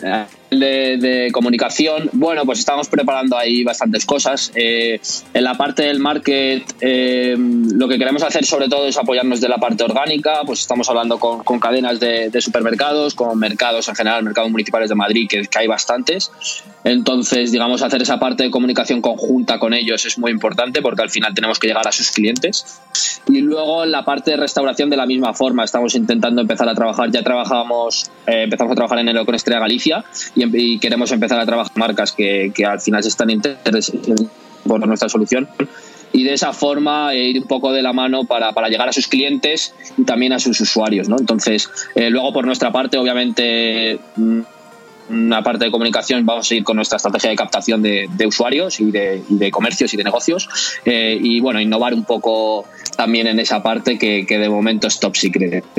[0.59, 4.51] de, comunicación, bueno, pues estamos preparando ahí bastantes cosas.
[4.55, 4.99] Eh,
[5.33, 9.49] en la parte del market, eh, lo que queremos hacer sobre todo es apoyarnos de
[9.49, 14.51] la parte orgánica, pues estamos hablando con, cadenas de, supermercados, con mercados en general, mercados
[14.51, 16.31] municipales de Madrid, que, que hay bastantes.
[16.83, 21.09] Entonces, digamos, hacer esa parte de comunicación conjunta con ellos es muy importante porque al
[21.09, 22.79] final tenemos que llegar a sus clientes.
[23.27, 26.75] Y luego en la parte de restauración de la misma forma, estamos intentando empezar a
[26.75, 30.43] trabajar, ya trabajamos, eh, empezamos a trabajar en enero con Estrella Galicia y,
[30.79, 34.15] queremos empezar a trabajar marcas que, que al final se están interesando
[34.67, 35.47] por nuestra solución
[36.15, 38.93] y de esa forma eh, ir un poco de la mano para, para, llegar a
[38.93, 41.09] sus clientes y también a sus usuarios.
[41.09, 41.17] ¿no?
[41.19, 44.39] Entonces, eh, luego por nuestra parte, obviamente, mm,
[45.09, 48.91] una parte de comunicación vamos a ir con nuestra estrategia de captación de, usuarios y
[48.91, 50.49] de, de, comercios y de negocios
[50.83, 54.99] eh, y bueno, innovar un poco también en esa parte que, que de momento es
[54.99, 55.63] top secret.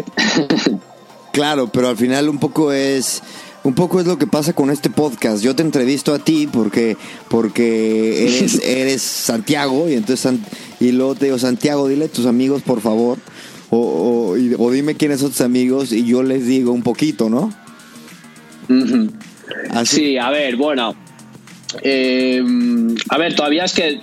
[1.36, 3.22] Claro, pero al final un poco es
[3.66, 5.42] un poco es lo que pasa con este podcast.
[5.42, 6.96] Yo te entrevisto a ti porque,
[7.28, 10.34] porque eres, eres Santiago y entonces
[10.78, 13.18] y luego te digo, Santiago, dile a tus amigos, por favor,
[13.70, 17.52] o, o, dime quiénes son tus amigos y yo les digo un poquito, ¿no?
[19.84, 20.94] Sí, a ver, bueno,
[21.82, 22.42] eh,
[23.08, 24.00] a ver, todavía es que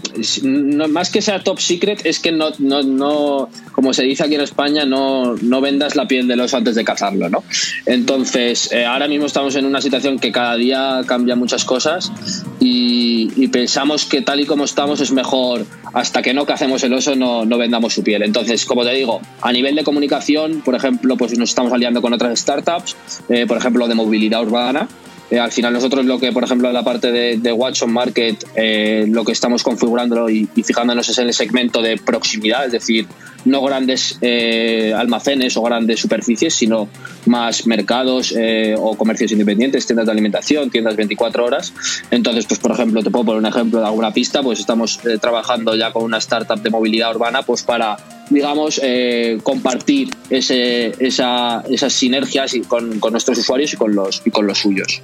[0.90, 4.42] más que sea top secret, es que no, no, no como se dice aquí en
[4.42, 7.44] España, no, no vendas la piel del oso antes de cazarlo, ¿no?
[7.86, 12.12] Entonces, eh, ahora mismo estamos en una situación que cada día cambia muchas cosas
[12.60, 17.16] y, pensamos que tal y como estamos es mejor hasta que no cacemos el oso
[17.16, 18.24] no, no vendamos su piel.
[18.24, 22.14] Entonces, como te digo, a nivel de comunicación, por ejemplo, pues nos estamos aliando con
[22.14, 22.96] otras startups,
[23.30, 24.88] eh, por ejemplo, de movilidad urbana,
[25.34, 27.92] eh, al final nosotros lo que, por ejemplo, en la parte de, de Watch on
[27.92, 32.68] Market, eh, lo que estamos configurando y, y, fijándonos es en el segmento de proximidad,
[32.68, 33.08] es decir,
[33.46, 36.88] no grandes eh, almacenes o grandes superficies, sino
[37.26, 41.74] más mercados eh, o comercios independientes, tiendas de alimentación, tiendas 24 horas.
[42.12, 45.18] Entonces, pues por ejemplo, te puedo poner un ejemplo de alguna pista, pues estamos eh,
[45.20, 47.98] trabajando ya con una startup de movilidad urbana, pues para
[48.30, 54.32] digamos, eh, compartir ese, esa, esas sinergias con, con, nuestros usuarios y con los, y
[54.32, 55.02] con los suyos.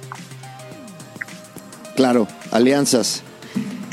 [1.94, 3.22] Claro, alianzas.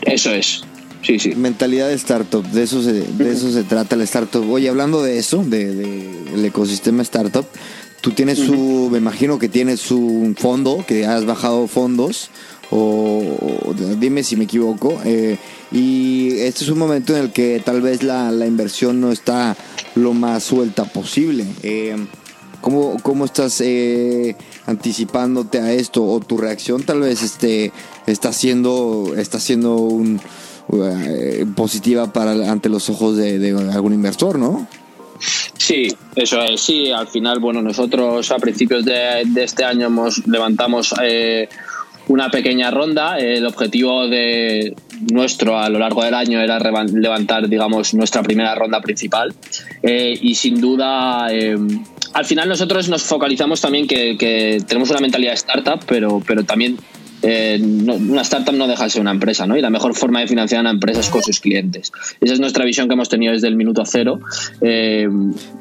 [0.01, 0.63] Eso es.
[1.07, 1.35] Sí, sí.
[1.35, 4.43] Mentalidad de startup, de eso se, de eso se trata el startup.
[4.51, 7.45] Oye, hablando de eso, del de, de ecosistema startup,
[8.01, 12.29] tú tienes su, me imagino que tienes un fondo, que has bajado fondos,
[12.71, 13.23] o,
[13.65, 15.37] o dime si me equivoco, eh,
[15.71, 19.55] y este es un momento en el que tal vez la, la inversión no está
[19.95, 21.45] lo más suelta posible.
[21.63, 21.95] Eh,
[22.59, 26.03] ¿Cómo, ¿Cómo, estás eh, anticipándote a esto?
[26.03, 27.71] ¿O tu reacción tal vez este,
[28.07, 30.19] está siendo, está siendo un,
[31.55, 34.67] positiva para ante los ojos de, algún inversor, ¿no?
[35.57, 36.61] Sí, eso es.
[36.61, 41.49] Sí, al final, bueno, nosotros a principios de, este año hemos levantamos eh,
[42.07, 43.17] una pequeña ronda.
[43.17, 44.75] El objetivo de
[45.11, 49.33] nuestro a lo largo del año era levantar, digamos, nuestra primera ronda principal.
[49.81, 51.57] Eh, y sin duda, eh,
[52.13, 56.43] al final nosotros nos focalizamos también que, que, tenemos una mentalidad de startup, pero, pero
[56.43, 56.77] también
[57.21, 59.57] eh, no, una startup no deja de ser una empresa, ¿no?
[59.57, 61.91] Y la mejor forma de financiar una empresa es con sus clientes.
[62.21, 64.19] Esa es nuestra visión que hemos tenido desde el minuto cero.
[64.61, 65.07] Eh,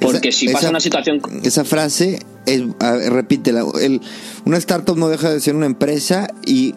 [0.01, 1.21] porque esa, si pasa esa, una situación.
[1.43, 3.65] Esa frase, es, ver, repítela.
[3.81, 4.01] El,
[4.45, 6.75] una startup no deja de ser una empresa y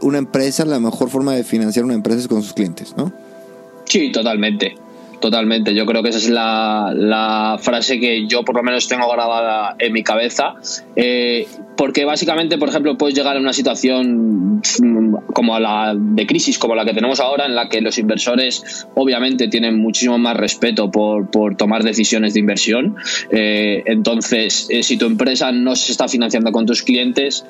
[0.00, 3.12] una empresa, la mejor forma de financiar una empresa es con sus clientes, ¿no?
[3.86, 4.76] Sí, totalmente.
[5.20, 9.74] Totalmente, yo creo que esa es la, frase que yo por lo menos tengo grabada
[9.78, 10.54] en mi cabeza,
[10.94, 14.62] eh, porque básicamente, por ejemplo, puedes llegar a una situación
[15.32, 19.48] como la de crisis, como la que tenemos ahora, en la que los inversores obviamente
[19.48, 22.96] tienen muchísimo más respeto por, por tomar decisiones de inversión.
[23.30, 27.44] Eh, entonces, eh, si tu empresa no se está financiando con tus clientes,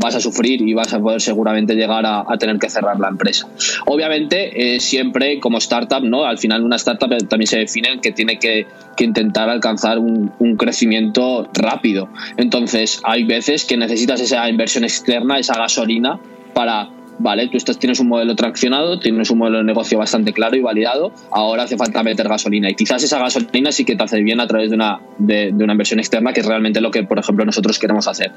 [0.00, 3.08] vas a sufrir y vas a poder seguramente llegar a, a tener que cerrar la
[3.08, 3.48] empresa.
[3.86, 6.24] Obviamente, siempre como startup, ¿no?
[6.24, 8.66] Al final una startup también se define que tiene que,
[8.98, 12.10] intentar alcanzar un, crecimiento rápido.
[12.36, 16.20] Entonces, hay veces que necesitas esa inversión externa, esa gasolina,
[16.52, 20.56] para vale, tú estás, tienes un modelo traccionado, tienes un modelo de negocio bastante claro
[20.56, 24.22] y validado, ahora hace falta meter gasolina y quizás esa gasolina sí que te hace
[24.22, 27.18] bien a través de una, de, una inversión externa, que es realmente lo que, por
[27.18, 28.32] ejemplo, nosotros queremos hacer.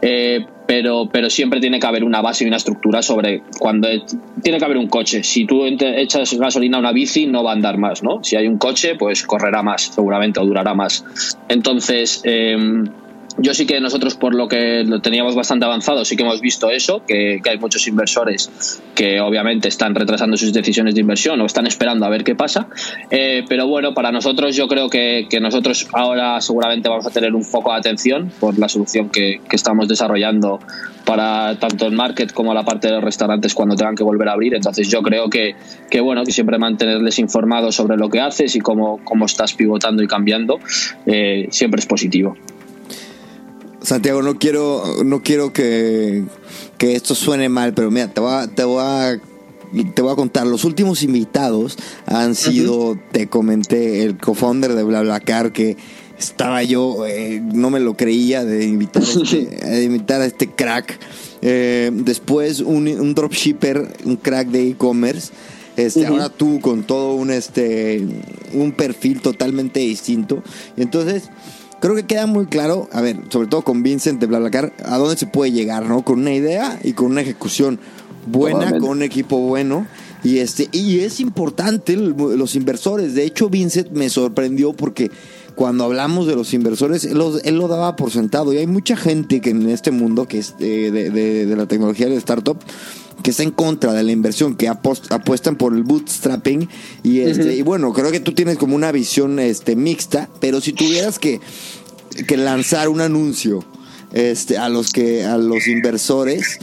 [0.00, 3.88] Eh, pero, pero siempre tiene que haber una base y una estructura sobre cuando
[4.42, 5.22] tiene que haber un coche.
[5.22, 8.24] Si tú echas gasolina a una bici, no va a andar más, ¿no?
[8.24, 11.04] Si hay un coche, pues correrá más, seguramente, o durará más.
[11.48, 12.56] Entonces, eh,
[13.42, 16.70] yo sí que nosotros, por lo que lo teníamos bastante avanzado, sí que hemos visto
[16.70, 21.66] eso, que, hay muchos inversores que obviamente están retrasando sus decisiones de inversión o están
[21.66, 22.68] esperando a ver qué pasa.
[23.10, 27.44] Eh, pero bueno, para nosotros yo creo que, nosotros ahora seguramente vamos a tener un
[27.44, 30.60] foco de atención por la solución que, que estamos desarrollando
[31.04, 34.32] para tanto el market como la parte de los restaurantes cuando tengan que volver a
[34.32, 34.54] abrir.
[34.54, 35.56] Entonces yo creo que,
[35.90, 40.02] que bueno, que siempre mantenerles informados sobre lo que haces y cómo, cómo estás pivotando
[40.02, 40.60] y cambiando,
[41.06, 42.36] eh, siempre es positivo.
[43.82, 46.24] Santiago, no quiero, no quiero que,
[46.78, 49.20] que, esto suene mal, pero mira, te voy a, te voy a,
[49.94, 50.46] te voy a contar.
[50.46, 53.00] Los últimos invitados han sido, uh -huh.
[53.12, 55.76] te comenté, el co-founder de BlaBlaCar, que
[56.18, 60.48] estaba yo, eh, no me lo creía de invitar, a este, de invitar a este
[60.48, 60.98] crack.
[61.42, 65.32] Eh, después un, un, dropshipper, un crack de e-commerce.
[65.76, 66.08] Este, uh -huh.
[66.08, 68.06] Ahora tú con todo un, este,
[68.52, 70.42] un perfil totalmente distinto.
[70.76, 71.30] Entonces
[71.82, 75.16] creo que queda muy claro, a ver, sobre todo con Vincent de BlaBlaCar, a dónde
[75.16, 76.04] se puede llegar, ¿no?
[76.04, 77.80] Con una idea y con una ejecución
[78.24, 79.88] buena, con un equipo bueno.
[80.22, 83.16] Y este y es importante los inversores.
[83.16, 85.10] De hecho, Vincent me sorprendió porque
[85.56, 88.52] cuando hablamos de los inversores, él lo, él lo daba por sentado.
[88.52, 91.66] Y hay mucha gente que en este mundo, que es de, de, de, de la
[91.66, 92.58] tecnología de startup,
[93.22, 96.68] que está en contra de la inversión, que apuestan por el bootstrapping
[97.02, 97.56] y este uh -huh.
[97.58, 101.40] y bueno, creo que tú tienes como una visión este mixta, pero si tuvieras que,
[102.26, 103.64] que lanzar un anuncio
[104.12, 106.58] este a los que a los inversores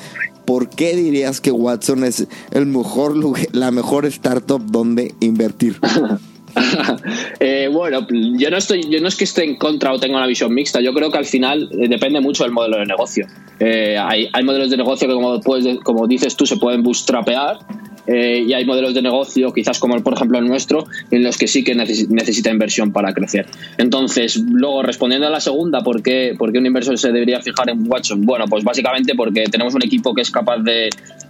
[0.49, 3.15] ¿por qué dirías que Watson es el mejor
[3.53, 5.79] la mejor startup donde invertir?
[7.41, 10.27] Eh, bueno, yo no estoy, yo no es que esté en contra o tenga una
[10.27, 10.81] visión mixta.
[10.81, 13.27] Yo creo que al final eh, depende mucho del modelo de negocio.
[13.59, 17.59] Eh, hay, modelos de negocio que, como, puedes, como dices tú, se pueden bootstrapear
[18.07, 21.63] y hay modelos de negocio, quizás como por ejemplo el nuestro, en los que sí
[21.63, 23.45] que necesita inversión para crecer.
[23.77, 27.69] Entonces, luego respondiendo a la segunda, ¿por qué, ¿por qué un inversor se debería fijar
[27.69, 28.25] en Watson?
[28.25, 30.89] Bueno, pues básicamente porque tenemos un equipo que es capaz de,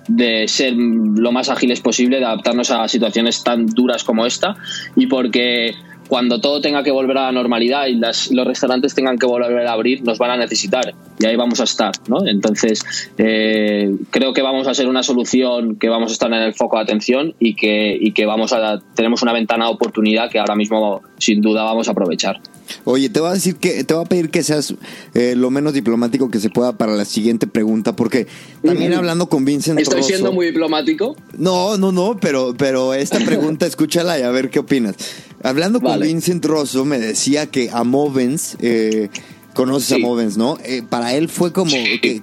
[0.10, 4.56] de ser lo más ágiles posible, de adaptarnos a situaciones tan duras como esta
[4.96, 5.76] y porque
[6.10, 9.68] cuando todo tenga que volver a la normalidad y las, los restaurantes tengan que volver
[9.68, 12.26] a abrir, nos van a necesitar y ahí vamos a estar, ¿no?
[12.26, 12.84] Entonces,
[13.20, 16.78] eh, creo que vamos a ser una solución que vamos a estar en el foco
[16.78, 21.02] de atención y que, que vamos a, tenemos una ventana de oportunidad que ahora mismo
[21.20, 22.40] sin duda vamos a aprovechar.
[22.84, 24.74] Oye, te voy a decir que te voy a pedir que seas
[25.14, 28.28] eh, lo menos diplomático que se pueda para la siguiente pregunta, porque
[28.64, 29.80] también hablando con Vincent.
[29.80, 31.16] ¿Estoy siendo muy diplomático?
[31.38, 34.96] No, no, no, pero, pero esta pregunta escúchala y a ver qué opinas.
[35.44, 39.10] Hablando con Vincent Rosso, me decía que a Movens, eh,
[39.54, 40.58] conoces a Movens, ¿no?
[40.64, 42.22] Eh, para él fue como que,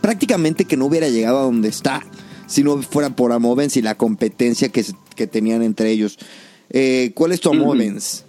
[0.00, 2.04] prácticamente que no hubiera llegado a donde está
[2.46, 6.18] si no fuera por Amovens y la competencia que, que tenían entre ellos.
[7.14, 8.24] ¿Cuál es tu Amovens?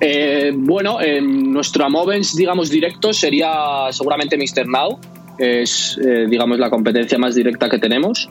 [0.00, 4.66] Eh, bueno, nuestro Amovens, digamos, directo sería seguramente Mr.
[4.66, 4.98] Now.
[5.38, 8.28] Es, eh, digamos, la competencia más directa que tenemos.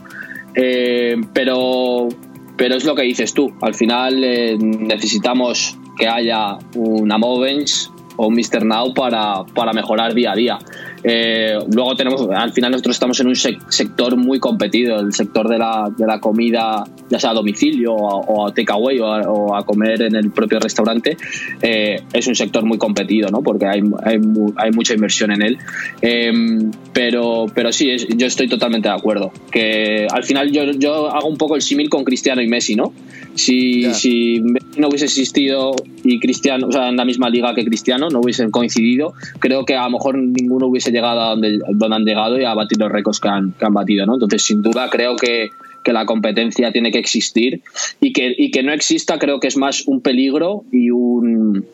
[0.54, 2.08] Eh, pero,
[2.56, 3.52] pero es lo que dices tú.
[3.60, 4.20] Al final
[4.58, 8.64] necesitamos que haya un Amovens o un Mr.
[8.64, 10.58] Now para, para mejorar día a día.
[11.06, 15.58] Eh, luego tenemos, al final nosotros estamos en un sector muy competido, el sector de
[15.58, 20.16] la, de la comida, ya sea a domicilio o, a takeaway o, a comer en
[20.16, 21.16] el propio restaurante,
[21.60, 23.42] eh, es un sector muy competido, ¿no?
[23.42, 24.18] Porque hay, hay,
[24.56, 25.58] hay mucha inversión en él.
[26.00, 29.30] Em, pero, pero sí, yo estoy totalmente de acuerdo.
[29.50, 32.94] Que al final yo, yo hago un poco el símil con Cristiano y Messi, ¿no?
[33.34, 34.42] Si, si
[34.76, 38.50] no hubiese existido y Cristiano, o sea, en la misma liga que Cristiano, no hubiesen
[38.50, 42.44] coincidido, creo que a lo mejor ninguno hubiese llegado a donde, donde han llegado y
[42.44, 44.14] a batir los récords que han, que han batido, ¿no?
[44.14, 45.50] Entonces, sin duda, creo que,
[45.84, 47.60] que la competencia tiene que existir
[48.00, 51.64] y que, y que no exista creo que es más un peligro y un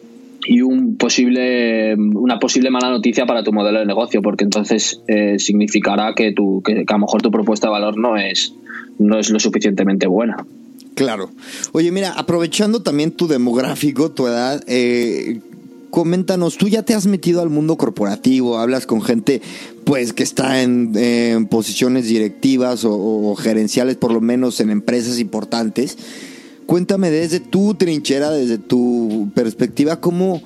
[0.47, 5.39] y un posible una posible mala noticia para tu modelo de negocio porque entonces eh,
[5.39, 8.55] significará que, tu, que, a lo mejor tu propuesta de valor no es
[8.99, 10.45] no es lo suficientemente buena
[10.95, 11.31] Claro.
[11.73, 15.41] Oye, mira, aprovechando también tu demográfico, tu edad, eh,
[15.91, 19.43] coméntanos, tú ya te has metido al mundo corporativo, hablas con gente
[19.85, 25.99] pues que está en, posiciones directivas o, gerenciales, por lo menos en empresas importantes.
[26.67, 30.41] Cuéntame desde tu trinchera, desde tu perspectiva, cómo,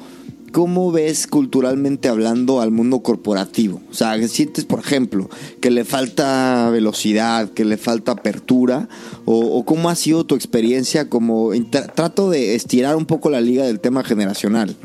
[0.55, 3.83] cómo ves culturalmente hablando al mundo corporativo.
[3.91, 5.29] O sea, sientes, por ejemplo,
[5.61, 8.89] que le falta velocidad, que le falta apertura,
[9.25, 11.51] o, cómo ha sido tu experiencia como
[11.97, 14.77] trato de estirar un poco la liga del tema generacional.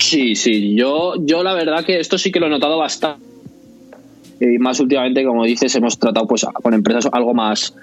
[0.00, 3.26] Sí, sí, yo, yo la verdad que esto sí que lo he notado bastante.
[4.40, 7.74] Y más últimamente, como dices, hemos tratado pues con empresas algo más,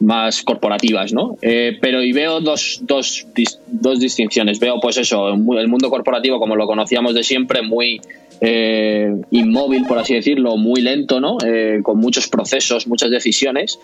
[0.00, 1.36] más corporativas, ¿no?
[1.42, 3.26] Eh, pero y veo dos, dos,
[3.66, 4.58] dos distinciones.
[4.58, 8.00] Veo, pues eso, el mundo corporativo como lo conocíamos de siempre, muy
[8.40, 11.36] eh, inmóvil, por así decirlo, muy lento, ¿no?
[11.46, 13.78] Eh, con muchos procesos, muchas decisiones.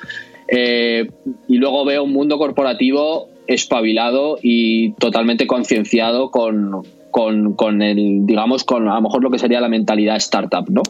[0.49, 6.83] y luego veo un mundo corporativo espabilado y totalmente concienciado con,
[7.17, 10.83] con, con, el, digamos, con a lo mejor lo que sería la mentalidad startup, ¿no?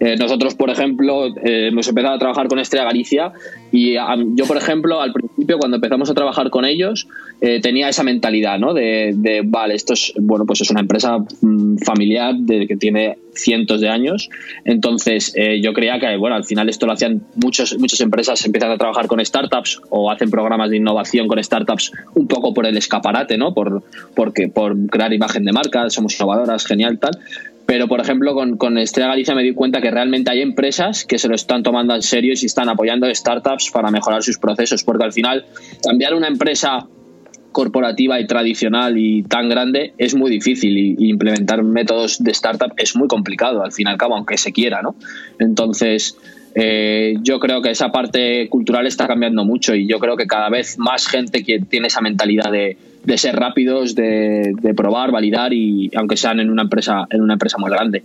[0.00, 3.34] Eh, nosotros, por ejemplo, eh, hemos empezado a trabajar con Estrella Galicia
[3.70, 3.96] y
[4.34, 7.06] yo, por ejemplo, al principio, cuando empezamos a trabajar con ellos,
[7.42, 8.72] eh, tenía esa mentalidad, ¿no?
[8.72, 13.18] De, de, vale, esto es, bueno, pues es una empresa mm, familiar de, que tiene
[13.34, 14.28] cientos de años.
[14.64, 18.78] Entonces, yo creía que, bueno, al final esto lo hacían muchas muchas empresas, empiezan a
[18.78, 23.36] trabajar con startups o hacen programas de innovación con startups un poco por el escaparate,
[23.36, 23.54] ¿no?
[23.54, 23.82] Por,
[24.14, 27.18] porque, por crear imagen de marca somos innovadoras, genial, tal.
[27.66, 31.18] Pero, por ejemplo, con, con Estrella Galicia me di cuenta que realmente hay empresas que
[31.18, 35.04] se lo están tomando en serio y están apoyando startups para mejorar sus procesos, porque
[35.04, 35.46] al final
[35.82, 36.86] cambiar una empresa
[37.54, 42.96] corporativa y tradicional y tan grande es muy difícil y, implementar métodos de startup es
[42.96, 44.96] muy complicado al fin y al cabo, aunque se quiera, ¿no?
[45.38, 46.18] Entonces,
[46.56, 50.50] eh, yo creo que esa parte cultural está cambiando mucho y yo creo que cada
[50.50, 52.76] vez más gente que tiene esa mentalidad de,
[53.16, 57.70] ser rápidos, de, probar, validar y aunque sean en una empresa, en una empresa muy
[57.70, 58.02] grande.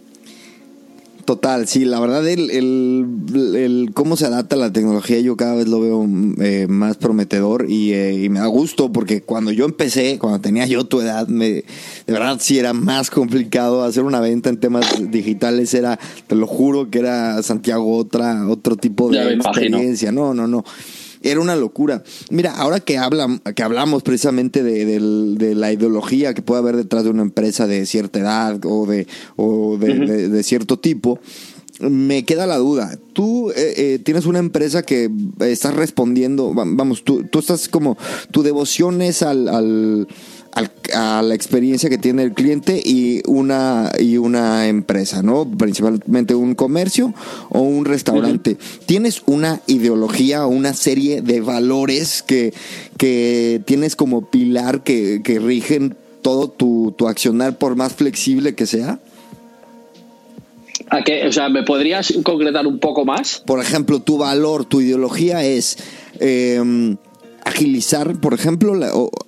[1.30, 5.80] Total, sí, la verdad el, el, cómo se adapta la tecnología yo cada vez lo
[5.80, 6.04] veo
[6.42, 10.86] eh, más prometedor eh, y, me da gusto porque cuando yo empecé, cuando tenía yo
[10.86, 11.64] tu edad, me, de
[12.08, 16.90] verdad sí era más complicado hacer una venta en temas digitales, era, te lo juro
[16.90, 20.66] que era Santiago otra, otro tipo de experiencia, no, no, no.
[21.22, 22.04] Era una locura.
[22.30, 25.00] Mira, ahora que, hablan, que hablamos precisamente de,
[25.56, 29.78] la ideología que puede haber detrás de una empresa de cierta edad o de, o
[29.78, 31.20] de, cierto tipo,
[31.80, 32.98] me queda la duda.
[33.14, 37.98] Tú eh, eh, tienes una empresa que estás respondiendo, vamos, tú, tú estás como,
[38.32, 40.08] tu devoción es al
[40.94, 45.50] a la experiencia que tiene el cliente y una, y una empresa, ¿no?
[45.50, 47.14] Principalmente un comercio
[47.50, 48.58] o un restaurante.
[48.86, 52.54] ¿Tienes una ideología o una serie de valores que,
[52.98, 58.66] que tienes como pilar que, que rigen todo tu, tu accionar por más flexible que
[58.66, 59.00] sea?
[60.90, 61.28] ¿A qué?
[61.28, 63.44] O sea, ¿me podrías concretar un poco más?
[63.46, 65.78] Por ejemplo, tu valor, tu ideología es...
[66.20, 66.98] Eh,
[67.46, 68.74] agilizar, por ejemplo,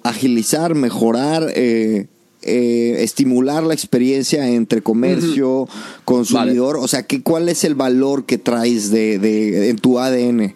[0.04, 2.08] agilizar, mejorar, eh,
[2.44, 5.68] eh, estimular la experiencia entre comercio,
[6.06, 6.78] consumidor.
[6.78, 10.56] O sea, ¿qué, ¿cuál es el valor que traes de, en tu ADN?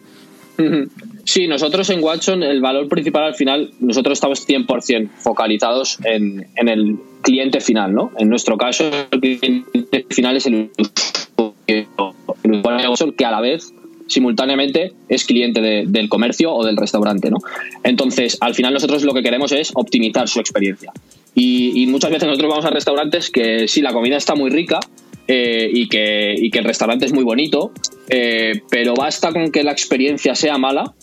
[1.25, 6.69] Sí, nosotros en Watson el valor principal al final, nosotros estamos 100% focalizados en, en,
[6.69, 8.11] el cliente final, ¿no?
[8.17, 12.15] En nuestro caso, el cliente final es el usuario
[13.17, 13.73] que a la vez
[14.07, 17.37] simultáneamente es cliente del comercio o del restaurante, ¿no?
[17.83, 20.91] Entonces, al final nosotros lo que queremos es optimizar su experiencia.
[21.33, 24.79] Y, muchas veces nosotros vamos a restaurantes que sí, la comida está muy rica
[25.27, 27.71] eh, y, que, que, el restaurante es muy bonito,
[28.09, 30.93] eh, pero basta con que la experiencia sea mala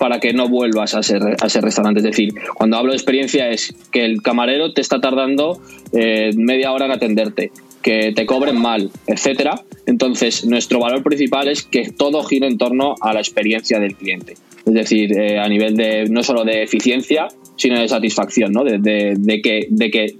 [0.00, 2.00] para que no vuelvas a, ser, a ese restaurante.
[2.00, 5.60] Es decir, cuando hablo de experiencia es que el camarero te está tardando
[5.92, 7.52] eh, media hora en atenderte,
[7.82, 9.62] que te cobren mal, etcétera.
[9.86, 14.34] Entonces, nuestro valor principal es que todo gire en torno a la experiencia del cliente.
[14.66, 18.64] Es decir, eh, a nivel de no solo de eficiencia, sino de satisfacción, ¿no?
[18.64, 20.16] De, que,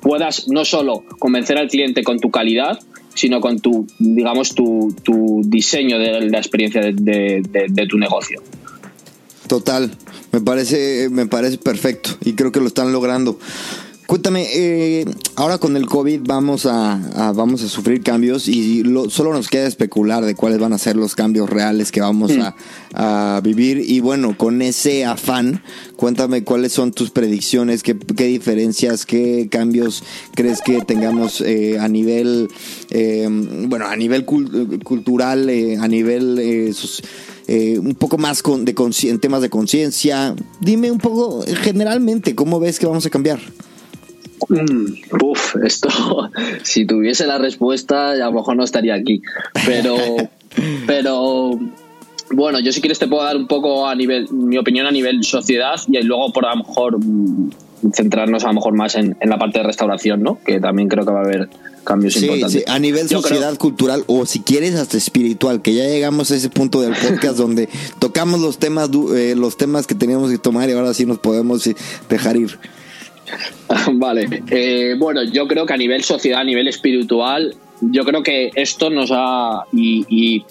[0.00, 2.78] puedas no solo convencer al cliente con tu calidad,
[3.14, 8.42] sino con tu, digamos, tu, tu diseño de la experiencia de, de tu negocio.
[9.46, 9.90] Total,
[10.32, 13.38] me parece, me parece perfecto y creo que lo están logrando.
[14.12, 15.06] Cuéntame, eh,
[15.36, 20.22] ahora con el COVID vamos a, vamos a sufrir cambios y solo nos queda especular
[20.22, 22.42] de cuáles van a ser los cambios reales que vamos mm.
[22.92, 23.78] a, vivir.
[23.78, 25.62] Y bueno, con ese afán,
[25.96, 30.04] cuéntame cuáles son tus predicciones, qué, diferencias, qué cambios
[30.34, 32.50] crees que tengamos eh, a nivel,
[32.90, 33.26] eh,
[33.66, 35.48] bueno, a nivel cultural,
[35.80, 36.74] a nivel
[37.48, 40.34] un poco más con, de en temas de conciencia.
[40.60, 43.40] Dime un poco generalmente cómo ves que vamos a cambiar.
[44.48, 45.88] Mm, uf, esto,
[46.62, 49.22] si tuviese la respuesta, a lo mejor no estaría aquí.
[49.66, 49.96] Pero,
[50.86, 51.58] pero
[52.30, 55.24] bueno, yo si quieres te puedo dar un poco a nivel, mi opinión a nivel
[55.24, 57.50] sociedad y luego por a lo mejor mm,
[57.92, 60.38] centrarnos a lo mejor más en, la parte de restauración, ¿no?
[60.44, 61.48] Que también creo que va a haber
[61.84, 62.64] cambios importantes.
[62.68, 66.80] a nivel sociedad, cultural o si quieres hasta espiritual, que ya llegamos a ese punto
[66.80, 67.68] del podcast donde
[67.98, 71.66] tocamos los temas, eh, los temas que teníamos que tomar y ahora sí nos podemos
[71.66, 71.76] eh,
[72.08, 72.58] dejar ir.
[73.92, 78.50] Vale, eh, bueno, yo creo que a nivel sociedad, a nivel espiritual, yo creo que
[78.54, 79.64] esto nos ha...
[79.72, 80.44] Y,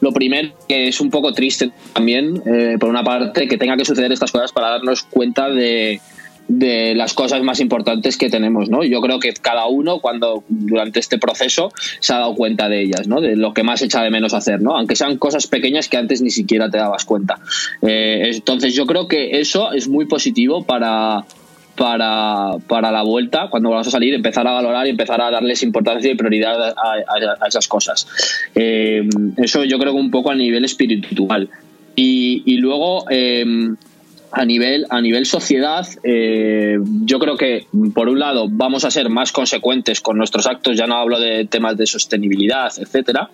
[0.00, 3.84] lo primero que es un poco triste también, eh, por una parte, que tenga que
[3.84, 6.00] suceder estas cosas para darnos cuenta de,
[6.48, 8.84] de las cosas más importantes que tenemos, ¿no?
[8.84, 13.08] Yo creo que cada uno cuando durante este proceso se ha dado cuenta de ellas,
[13.08, 13.20] ¿no?
[13.20, 14.76] De lo que más echa de menos hacer, ¿no?
[14.76, 17.40] Aunque sean cosas pequeñas que antes ni siquiera te dabas cuenta.
[17.82, 21.24] Eh, entonces yo creo que eso es muy positivo para
[21.76, 25.62] para, para la vuelta, cuando vamos a salir, empezar a valorar y empezar a darles
[25.62, 28.06] importancia y prioridad a, esas cosas.
[28.54, 31.48] Eh, eso yo creo que un poco a nivel espiritual.
[31.98, 33.44] Y, luego, eh,
[34.30, 39.08] a nivel, a nivel sociedad, eh, yo creo que, por un lado, vamos a ser
[39.08, 40.76] más consecuentes con nuestros actos.
[40.76, 43.30] Ya no hablo de temas de sostenibilidad, etcétera,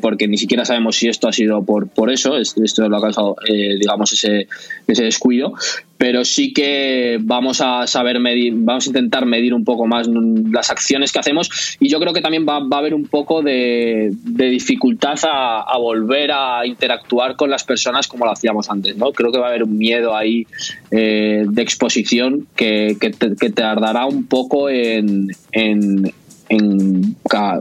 [0.00, 2.38] porque ni siquiera sabemos si esto ha sido por, por eso.
[2.38, 4.48] Esto lo ha causado, digamos, ese,
[4.86, 5.52] ese descuido
[5.98, 10.70] pero sí que vamos a saber medir, vamos a intentar medir un poco más las
[10.70, 15.18] acciones que hacemos y yo creo que también va, a haber un poco de, dificultad
[15.24, 19.12] a, volver a interactuar con las personas como lo hacíamos antes, ¿no?
[19.12, 20.46] Creo que va a haber un miedo ahí
[20.90, 25.28] eh, de exposición que, que, tardará un poco en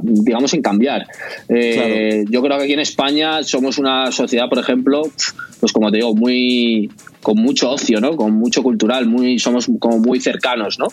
[0.02, 1.08] digamos, en cambiar.
[1.50, 5.04] Eh, yo creo que aquí en España somos una sociedad, por ejemplo,
[5.60, 6.90] pues como te digo, muy
[7.22, 8.16] con mucho ocio, ¿no?
[8.16, 10.88] Con mucho cultural, muy somos como muy cercanos, ¿no?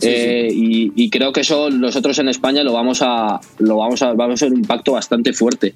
[0.00, 4.30] Eh, y, creo que eso nosotros en España lo vamos a lo vamos a vamos
[4.30, 5.74] a hacer un impacto bastante fuerte.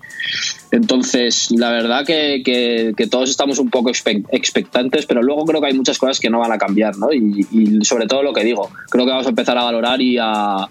[0.70, 5.74] Entonces, la verdad que, que, todos estamos un poco expectantes, pero luego creo que hay
[5.74, 7.12] muchas cosas que no van a cambiar, ¿no?
[7.12, 10.16] Y, y sobre todo lo que digo, creo que vamos a empezar a valorar y
[10.20, 10.68] a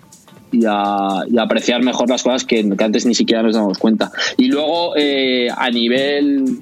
[0.54, 4.12] y a, apreciar mejor las cosas que, antes ni siquiera nos damos cuenta.
[4.38, 6.60] Y luego, eh, a nivel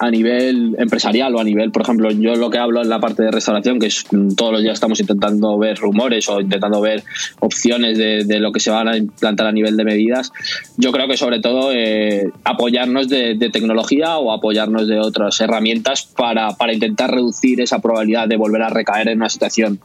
[0.00, 3.22] a nivel empresarial o a nivel, por ejemplo, yo lo que hablo en la parte
[3.22, 7.04] de restauración, que es mm, todos los días estamos intentando ver rumores o intentando ver
[7.40, 10.32] opciones de, lo que se van a implantar a nivel de medidas,
[10.78, 16.56] yo creo que sobre todo eh, apoyarnos de, tecnología o apoyarnos de otras herramientas para,
[16.56, 19.80] para intentar reducir esa probabilidad de volver a recaer en una situación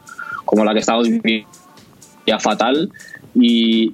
[0.46, 1.46] como la que estamos viviendo
[2.26, 2.90] ya fatal.
[3.38, 3.92] Y,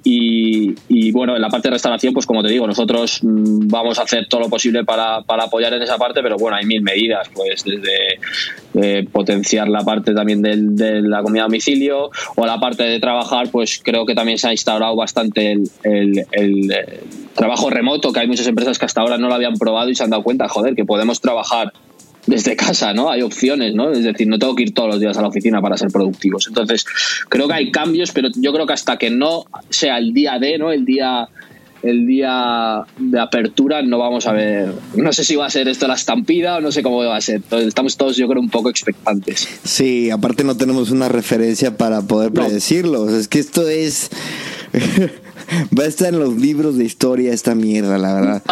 [0.87, 4.03] y, bueno, en la parte de restauración, pues como te digo, nosotros mm, vamos a
[4.03, 7.27] hacer todo lo posible para, para apoyar en esa parte, pero bueno, hay mil medidas,
[7.33, 8.19] pues desde
[8.75, 13.01] eh, potenciar la parte también del, de la comida a domicilio o la parte de
[13.01, 16.73] trabajar, pues creo que también se ha instaurado bastante el, el, el
[17.35, 20.05] trabajo remoto, que hay muchas empresas que hasta ahora no lo habían probado y se
[20.05, 21.73] han dado cuenta, joder, que podemos trabajar
[22.25, 23.09] desde casa, ¿no?
[23.09, 23.91] Hay opciones, ¿no?
[23.91, 26.47] Es decir, no tengo que ir todos los días a la oficina para ser productivos.
[26.47, 26.85] Entonces,
[27.29, 30.57] creo que hay cambios, pero yo creo que hasta que no sea el día de,
[30.57, 30.71] ¿no?
[30.71, 31.29] El día
[31.83, 35.85] el día de apertura no vamos a ver, no sé si va a ser esto
[35.85, 37.35] la estampida o no sé cómo va a ser.
[37.35, 39.47] Entonces, estamos todos yo creo un poco expectantes.
[39.65, 43.09] Sí, aparte no tenemos una referencia para poder predecirlo.
[43.09, 44.09] Es que esto es...
[45.77, 48.43] va a estar en los libros de historia esta mierda, la verdad.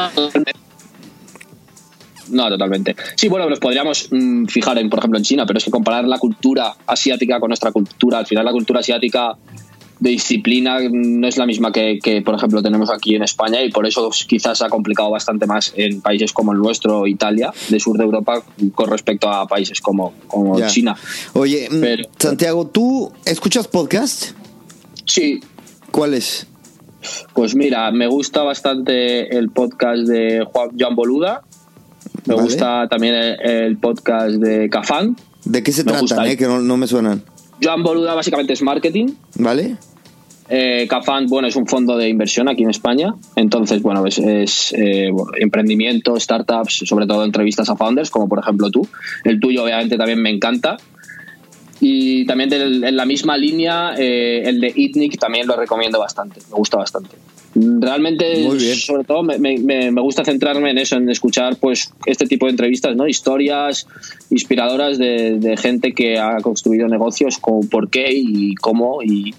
[2.31, 2.95] No, totalmente.
[3.15, 6.05] Sí, bueno, nos podríamos mm, fijar en, por ejemplo, en China, pero es que comparar
[6.05, 9.37] la cultura asiática con nuestra cultura, al final la cultura asiática
[10.01, 13.85] de disciplina no es la misma que, por ejemplo, tenemos aquí en España y por
[13.85, 18.03] eso quizás ha complicado bastante más en países como el nuestro, Italia, de sur de
[18.03, 20.97] Europa, con respecto a países como, como China.
[21.33, 24.31] Oye, mm, Santiago, ¿tú escuchas podcast?
[25.05, 25.39] Sí.
[25.91, 26.47] ¿Cuáles?
[27.33, 31.43] Pues mira, me gusta bastante el podcast de Juan Boluda,
[32.25, 35.15] me gusta también el, podcast de Cafán.
[35.45, 36.27] ¿De qué se trata?
[36.27, 36.37] Eh?
[36.37, 37.23] Que no, me suenan.
[37.61, 39.13] Joan Boluda básicamente es marketing.
[39.35, 39.77] ¿Vale?
[40.49, 43.13] Eh, Cafán, bueno, es un fondo de inversión aquí en España.
[43.35, 45.09] Entonces, bueno, es, eh,
[45.39, 48.87] emprendimiento, startups, sobre todo entrevistas a founders, como por ejemplo tú.
[49.23, 50.77] El tuyo, obviamente, también me encanta.
[51.79, 56.55] Y también en la misma línea, eh, el de Itnik también lo recomiendo bastante, me
[56.55, 57.15] gusta bastante.
[57.53, 62.45] Realmente, sobre todo, me, me, me, gusta centrarme en eso, en escuchar pues este tipo
[62.45, 63.07] de entrevistas, ¿no?
[63.07, 63.87] Historias
[64.29, 69.33] inspiradoras de, de gente que ha construido negocios, con por qué y cómo, y,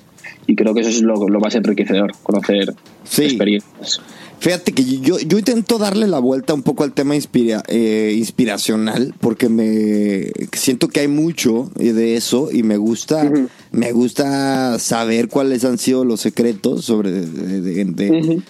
[0.46, 4.02] y creo que eso es lo, lo más enriquecedor, conocer experiencias.
[4.42, 9.14] Fíjate que yo, yo intento darle la vuelta un poco al tema inspira, eh, inspiracional,
[9.20, 13.30] porque me siento que hay mucho de eso y me gusta,
[13.70, 17.12] me gusta saber cuáles han sido los secretos sobre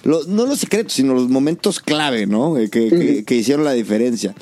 [0.03, 2.55] no los secretos, sino los momentos clave, ¿no?
[2.55, 4.35] que, que hicieron la diferencia.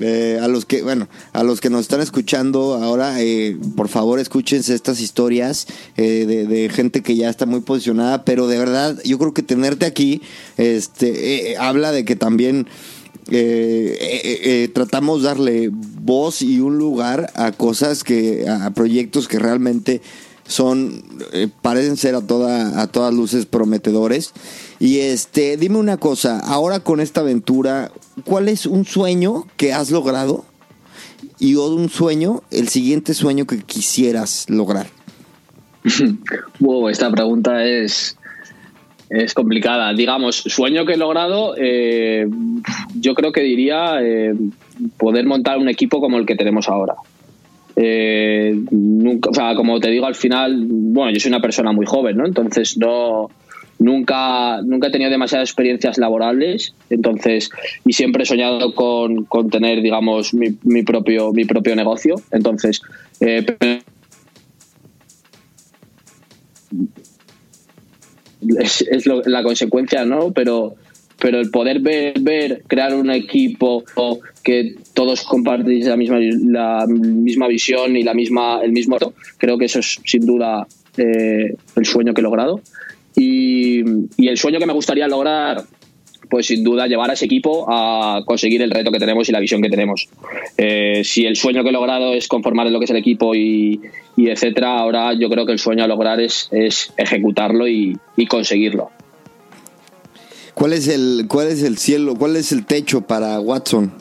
[0.00, 4.18] Eh, a los que, bueno, a los que nos están escuchando ahora, eh, por favor
[4.18, 9.18] escúchense estas historias eh, de, gente que ya está muy posicionada, pero de verdad, yo
[9.18, 10.22] creo que tenerte aquí,
[10.56, 12.66] este, habla de que también
[14.74, 20.02] tratamos darle voz y un lugar a cosas que, a proyectos que realmente
[20.46, 21.04] son,
[21.62, 24.32] parecen ser a toda, a todas luces prometedores.
[24.78, 27.90] Y este, dime una cosa, ahora con esta aventura,
[28.24, 30.44] ¿cuál es un sueño que has logrado?
[31.38, 34.86] Y un sueño, el siguiente sueño que quisieras lograr.
[36.60, 38.16] wow, esta pregunta es,
[39.10, 39.92] es complicada.
[39.92, 42.26] Digamos, sueño que he logrado, eh,
[42.98, 44.34] yo creo que diría eh,
[44.96, 46.94] poder montar un equipo como el que tenemos ahora.
[47.76, 48.56] Eh,
[49.26, 52.26] o sea, como te digo, al final, bueno, yo soy una persona muy joven, ¿no?
[52.26, 53.30] Entonces no,
[53.84, 57.50] Nunca, nunca he tenido demasiadas experiencias laborables, entonces,
[57.84, 62.14] y siempre he soñado con, con tener, digamos, mi, propio, mi propio negocio.
[62.30, 62.80] Entonces,
[63.20, 63.44] eh,
[68.58, 70.32] es, la consecuencia, ¿no?
[70.32, 70.76] Pero,
[71.20, 73.84] pero el poder ver, ver, crear un equipo
[74.42, 78.96] que todos compartís la misma, la misma visión y la misma, el mismo,
[79.36, 80.66] creo que eso es sin duda
[80.96, 82.62] eh, el sueño que he logrado.
[83.16, 83.80] Y,
[84.28, 85.64] el sueño que me gustaría lograr
[86.30, 89.38] pues sin duda llevar a ese equipo a conseguir el reto que tenemos y la
[89.38, 90.08] visión que tenemos.
[90.56, 93.80] Eh, si el sueño que he logrado es conformar lo que es el equipo y,
[94.16, 96.48] etcétera, ahora yo creo que el sueño a lograr es,
[96.96, 97.98] ejecutarlo y,
[98.28, 98.90] conseguirlo.
[100.54, 103.92] ¿Cuál es el, cuál es el cielo, cuál es el techo para Watson?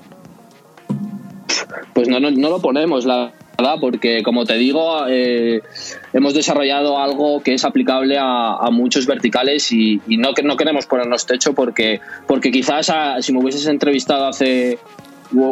[1.93, 3.33] Pues no, no, no lo ponemos, la
[3.63, 5.61] verdad, porque como te digo, eh,
[6.13, 11.53] hemos desarrollado algo que es aplicable a, muchos verticales y, no, no queremos ponernos techo
[11.53, 14.79] porque, porque quizás si me hubieses entrevistado hace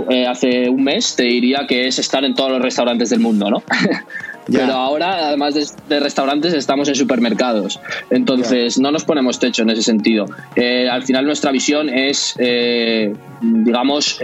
[0.10, 3.50] eh, hace un mes te diría que es estar en todos los restaurantes del mundo,
[3.50, 3.64] ¿no?
[4.52, 5.54] Pero ahora, además
[5.88, 7.80] de, restaurantes, estamos en supermercados.
[8.10, 10.26] Entonces, no nos ponemos techo en ese sentido.
[10.56, 14.20] Eh, al final, nuestra visión es, eh, digamos,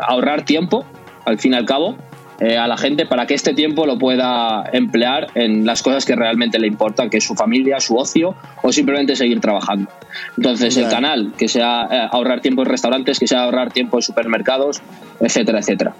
[0.00, 0.84] ahorrar tiempo,
[1.24, 1.96] al fin y al cabo,
[2.40, 6.16] eh, a la gente para que este tiempo lo pueda emplear en las cosas que
[6.16, 9.90] realmente le importan, que es su familia, su ocio o simplemente seguir trabajando.
[10.38, 14.02] Entonces, el canal, que sea eh, ahorrar tiempo en restaurantes, que sea ahorrar tiempo en
[14.02, 14.80] supermercados,
[15.20, 15.94] etcétera, etcétera.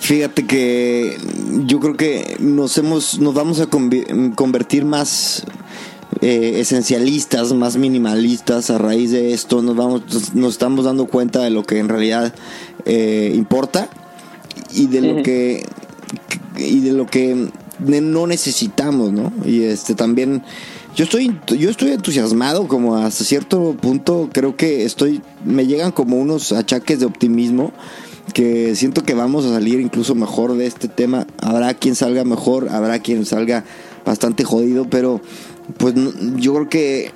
[0.00, 1.18] Fíjate que
[1.66, 5.44] yo creo que nos hemos, nos vamos a convertir más
[6.22, 9.60] eh, esencialistas, más minimalistas a raíz de esto.
[9.60, 12.32] Nos vamos, nos estamos dando cuenta de lo que en realidad
[12.86, 13.90] importa
[14.72, 15.66] y de lo que
[16.56, 17.48] y de lo que
[17.78, 19.32] no necesitamos, ¿no?
[19.44, 20.42] Y este también
[20.94, 26.16] yo estoy yo estoy entusiasmado como hasta cierto punto creo que estoy me llegan como
[26.16, 27.72] unos achaques de optimismo
[28.32, 31.26] que siento que vamos a salir incluso mejor de este tema.
[31.38, 33.64] Habrá quien salga mejor, habrá quien salga
[34.04, 35.20] bastante jodido, pero
[35.76, 35.94] pues
[36.36, 37.12] yo creo que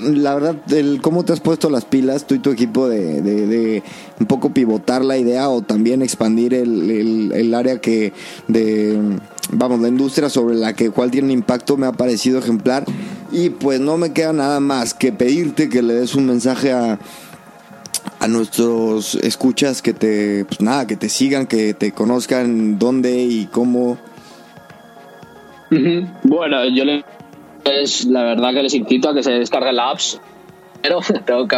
[0.00, 3.82] la verdad, el cómo te has puesto las pilas, tú y tu equipo, de,
[4.18, 8.12] un poco pivotar la idea o también expandir el, área que
[8.46, 8.98] de,
[9.50, 12.84] vamos, la industria sobre la que cual tiene impacto, me ha parecido ejemplar.
[13.30, 16.98] Y pues no me queda nada más que pedirte que le des un mensaje a,
[18.20, 23.46] a nuestros escuchas que te, pues nada, que te sigan, que te conozcan dónde y
[23.46, 23.98] cómo.
[26.22, 27.04] Bueno, yo le
[28.06, 30.20] la verdad que les invito a que se descarguen la apps,
[30.82, 31.56] pero tengo que,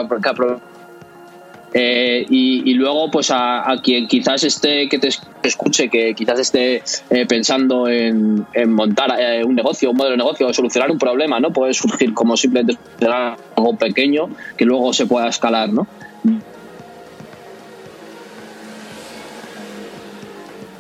[1.73, 5.09] eh, y, luego, pues a, quien quizás esté, que te
[5.43, 10.49] escuche, que quizás esté eh, pensando en, montar eh, un negocio, un modelo de negocio,
[10.49, 11.53] o solucionar un problema, ¿no?
[11.53, 15.87] Puede surgir como simplemente algo pequeño que luego se pueda escalar, ¿no?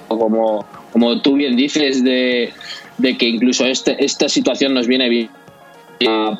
[0.08, 2.52] Como, como tú bien dices, de,
[3.00, 5.30] de que incluso este, esta situación nos viene bien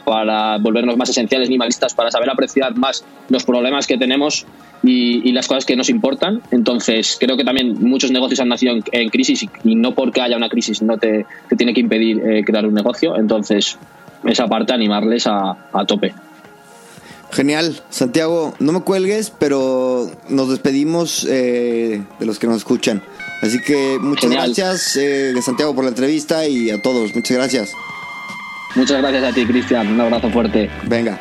[0.04, 4.46] para volvernos más esenciales, minimalistas, para saber apreciar más los problemas que tenemos
[4.82, 6.42] y, las cosas que nos importan.
[6.50, 10.48] Entonces, creo que también muchos negocios han nacido en, crisis y, no porque haya una
[10.48, 13.16] crisis no te, tiene que impedir eh, crear un negocio.
[13.16, 13.78] Entonces,
[14.24, 15.56] esa parte, animarles a,
[15.86, 16.14] tope.
[17.30, 23.02] Genial, Santiago, no me cuelgues, pero nos despedimos eh, de los que nos escuchan.
[23.40, 27.14] Así que muchas gracias, eh, Santiago, por la entrevista y a todos.
[27.14, 27.74] Muchas gracias.
[28.74, 29.88] Muchas gracias a ti, Cristian.
[29.88, 30.70] Un abrazo fuerte.
[30.84, 31.20] Venga.